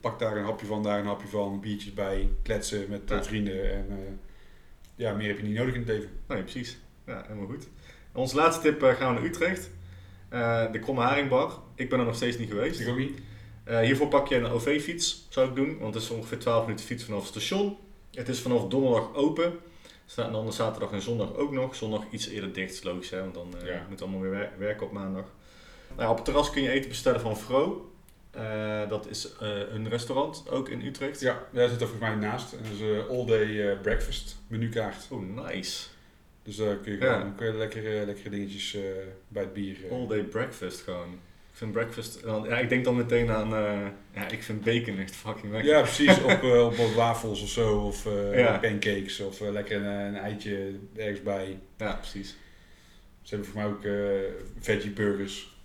[0.00, 3.24] pak daar een hapje van, daar een hapje van, biertjes bij, kletsen met Ja.
[3.24, 3.72] vrienden.
[3.72, 4.18] En
[4.94, 6.08] ja, meer heb je niet nodig in het leven.
[6.28, 6.78] Nee, precies.
[7.06, 7.68] Ja, helemaal goed.
[8.12, 9.70] Onze laatste tip gaan we naar Utrecht.
[10.72, 11.58] De Kromme Haringbar.
[11.74, 12.80] Ik ben er nog steeds niet geweest.
[12.80, 13.18] Ik ook niet.
[13.82, 15.78] Hiervoor pak je een OV-fiets, zou ik doen.
[15.78, 17.76] Want het is ongeveer 12 minuten fiets vanaf het station.
[18.12, 19.58] Het is vanaf donderdag open.
[20.06, 21.74] Staat dan zaterdag en zondag ook nog.
[21.74, 23.86] Zondag iets eerder dicht, is logisch hè, want dan eh, Ja.
[23.88, 25.24] moet allemaal weer wer- werken op maandag.
[25.96, 27.90] Nou, op het terras kun je eten bestellen van Fro.
[28.30, 31.20] Eh, dat is eh, een restaurant, ook in Utrecht.
[31.20, 32.52] Ja, daar zit er volgens mij naast.
[32.52, 35.06] En dat is een all-day eh, breakfast menukaart.
[35.10, 35.86] Oh, nice.
[36.42, 38.76] Dus daar kun je gewoon lekkere, lekkere dingetjes
[39.28, 39.76] bij het bier.
[39.90, 41.18] All day breakfast gewoon.
[41.56, 42.22] Ik vind breakfast...
[42.22, 43.54] dan- Ja, ik denk dan meteen aan...
[43.54, 45.70] eh, ja, ik vind bacon echt fucking lekker.
[45.72, 46.22] Ja, precies.
[46.22, 47.78] Op, eh, op wat wafels of zo.
[47.78, 48.58] Of eh, Ja.
[48.58, 49.20] pancakes.
[49.20, 51.58] Of lekker een, een eitje ergens bij.
[51.76, 52.36] Ja, precies.
[53.22, 53.82] Ze hebben voor mij ook
[54.60, 55.56] veggie burgers.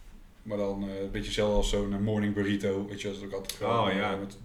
[0.43, 2.87] Maar dan een beetje hetzelfde als zo'n morning burrito.
[2.87, 4.15] Weet je, dat is ook altijd gewoon Oh, ja.
[4.15, 4.37] met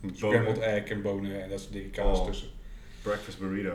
[0.00, 0.16] Bonen.
[0.16, 1.90] scrambled egg en bonen en dat soort dingen.
[1.90, 2.26] Kaas Oh.
[2.26, 2.48] tussen.
[3.02, 3.74] Breakfast burrito.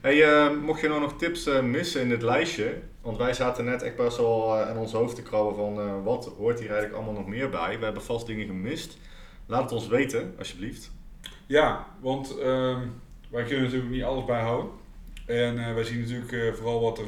[0.00, 2.74] Hey, mocht je nou nog tips missen in dit lijstje,
[3.08, 6.04] want wij zaten net echt best wel eh, aan ons hoofd te krabben van eh,
[6.04, 7.78] wat hoort hier eigenlijk allemaal nog meer bij.
[7.78, 8.98] We hebben vast dingen gemist.
[9.46, 10.90] Laat het ons weten, alsjeblieft.
[11.46, 12.86] Ja, want ehm,
[13.30, 14.70] wij kunnen natuurlijk niet alles bijhouden.
[15.26, 17.06] En eh, wij zien natuurlijk vooral wat er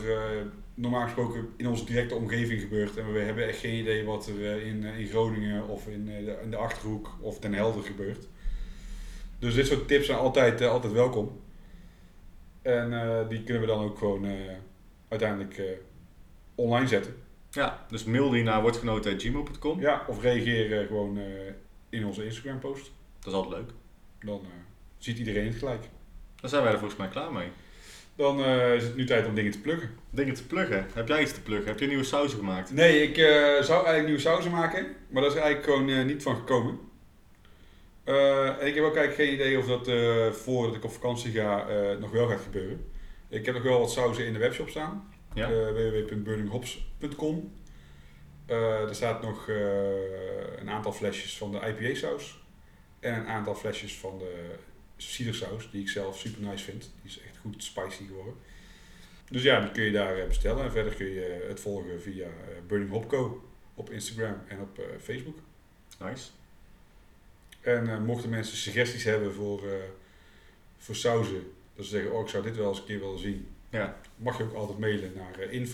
[0.74, 2.96] normaal gesproken in onze directe omgeving gebeurt.
[2.96, 6.51] En we hebben echt geen idee wat er in, in Groningen of in, de, in
[6.51, 8.28] de Achterhoek of Den Helder gebeurt.
[9.38, 11.40] Dus dit soort tips zijn altijd, altijd welkom.
[12.62, 12.90] En
[13.28, 14.26] die kunnen we dan ook gewoon
[15.09, 15.80] uiteindelijk
[16.61, 17.14] online zetten.
[17.50, 19.80] Ja, dus mail die naar woordgenoten.gmail.com.
[19.80, 21.24] Ja, of reageer eh, gewoon eh,
[21.88, 22.92] in onze Instagram post.
[23.18, 23.70] Dat is altijd leuk.
[24.20, 24.50] Dan eh,
[24.98, 25.84] ziet iedereen het gelijk.
[26.40, 27.48] Dan zijn wij er volgens mij klaar mee.
[28.16, 29.90] Dan is het nu tijd om dingen te pluggen.
[30.11, 30.86] Dingen te pluggen.
[30.94, 31.68] Heb jij iets te pluggen?
[31.68, 32.72] Heb je nieuwe sausen gemaakt?
[32.72, 33.14] Nee, ik
[33.64, 36.78] zou eigenlijk nieuwe sauzen maken, maar dat is eigenlijk gewoon niet van gekomen.
[38.04, 39.90] En ik heb ook eigenlijk geen idee of dat
[40.36, 41.66] voordat ik op vakantie ga
[42.00, 42.84] nog wel gaat gebeuren.
[43.28, 45.51] Ik heb nog wel wat sauzen in de webshop staan, Ja?
[45.51, 47.53] eh, www.burninghops.com.
[48.47, 52.43] Eh, er staat nog eh, een aantal flesjes van de IPA saus
[53.01, 54.55] en een aantal flesjes van de
[54.97, 56.81] cidersaus, die ik zelf super nice vind.
[57.03, 58.35] Die is echt goed spicy geworden.
[59.31, 60.64] Dus ja, die kun je daar bestellen.
[60.64, 62.28] En verder kun je het volgen via
[62.66, 65.39] Burning Hopco op Instagram en op Facebook.
[65.99, 66.31] Nice.
[67.61, 69.74] En mochten mensen suggesties hebben voor, eh,
[70.78, 73.49] voor sauzen, dat ze zeggen, oh ik zou dit wel eens een keer willen zien,
[73.71, 75.64] Ja, mag je ook altijd mailen naar uh,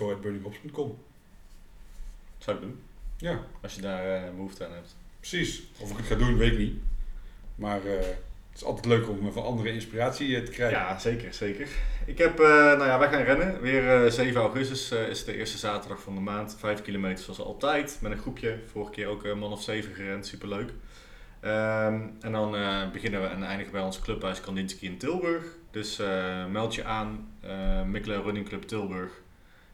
[2.38, 2.80] zou ik doen.
[3.16, 4.96] Ja, Als je daar eh, behoefte aan hebt.
[5.18, 5.62] precies.
[5.78, 6.78] Of ik het ga doen, weet ik niet.
[7.54, 10.78] Maar eh, het is altijd leuk om van andere inspiratie te krijgen.
[10.78, 11.68] Ja, zeker, zeker.
[12.06, 13.60] Ik heb, nou ja, wij gaan rennen.
[13.60, 16.56] Weer eh, 7 augustus is de eerste zaterdag van de maand.
[16.58, 18.58] 5 kilometer zoals altijd, met een groepje.
[18.70, 20.70] Vorige keer ook een man of 7 gerend, superleuk.
[21.40, 22.50] Ehm, en dan
[22.92, 25.44] beginnen we en eindigen bij ons clubhuis Kandinsky in Tilburg.
[25.76, 29.10] Dus eh, meld je aan, uh, Mikkelen Running Club Tilburg.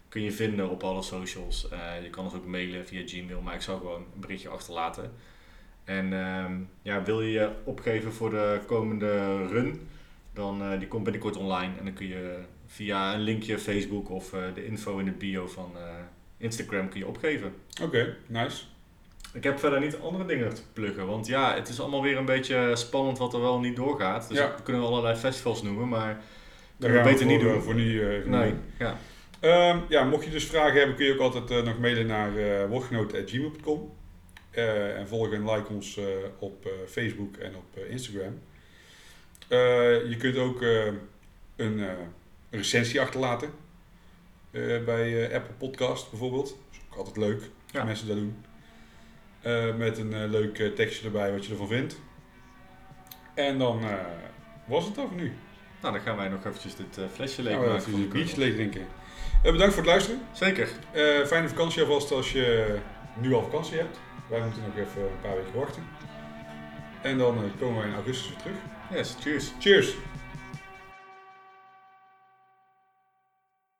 [0.09, 1.69] Kun je vinden op alle socials.
[1.69, 5.13] Eh, je kan ons ook mailen via Gmail, maar ik zou gewoon een berichtje achterlaten.
[5.85, 9.89] En ehm, ja, wil je je opgeven voor de komende run?
[10.33, 14.33] Dan eh, die komt binnenkort online en dan kun je via een linkje Facebook of
[14.33, 15.83] eh, de info in de bio van eh,
[16.37, 17.55] Instagram kun je opgeven.
[17.83, 18.65] Oké, nice.
[19.33, 22.25] Ik heb verder niet andere dingen te pluggen, want ja, het is allemaal weer een
[22.25, 24.29] beetje spannend wat er wel niet doorgaat.
[24.29, 24.55] Dus Ja.
[24.57, 26.23] we kunnen allerlei festivals noemen, maar Dat
[26.91, 27.59] kunnen we beter niet voor, doen.
[27.59, 28.97] eh, Voor nu, gaan nee, ja.
[29.41, 32.33] Ehm, ja, mocht je dus vragen hebben, kun je ook altijd eh, nog mailen naar
[32.33, 32.63] uh,
[34.99, 36.01] en volg en like ons
[36.39, 38.39] op Facebook en op Instagram.
[40.09, 40.61] Je kunt ook
[41.57, 41.87] een,
[42.51, 43.51] recensie achterlaten
[44.85, 46.47] bij Apple Podcast bijvoorbeeld.
[46.49, 47.85] Dat is ook altijd leuk als Ja.
[47.85, 48.37] mensen dat doen.
[49.43, 52.01] Eh, met een eh, leuk eh, tekstje erbij wat je ervan vindt.
[53.35, 53.81] En dan
[54.65, 55.33] was het voor nu.
[55.81, 57.93] Nou, dan gaan wij nog eventjes dit flesje leeg Nou, maken.
[57.93, 58.87] de biertje leeg drinken.
[59.43, 60.21] Bedankt voor het luisteren.
[60.33, 60.69] Zeker.
[61.27, 62.77] Fijne vakantie alvast als je
[63.21, 64.01] nu al vakantie hebt.
[64.29, 65.83] Wij moeten nog even een paar weken wachten.
[67.03, 68.57] En dan komen wij in augustus weer terug.
[68.91, 69.53] Yes, cheers.
[69.59, 69.95] Cheers!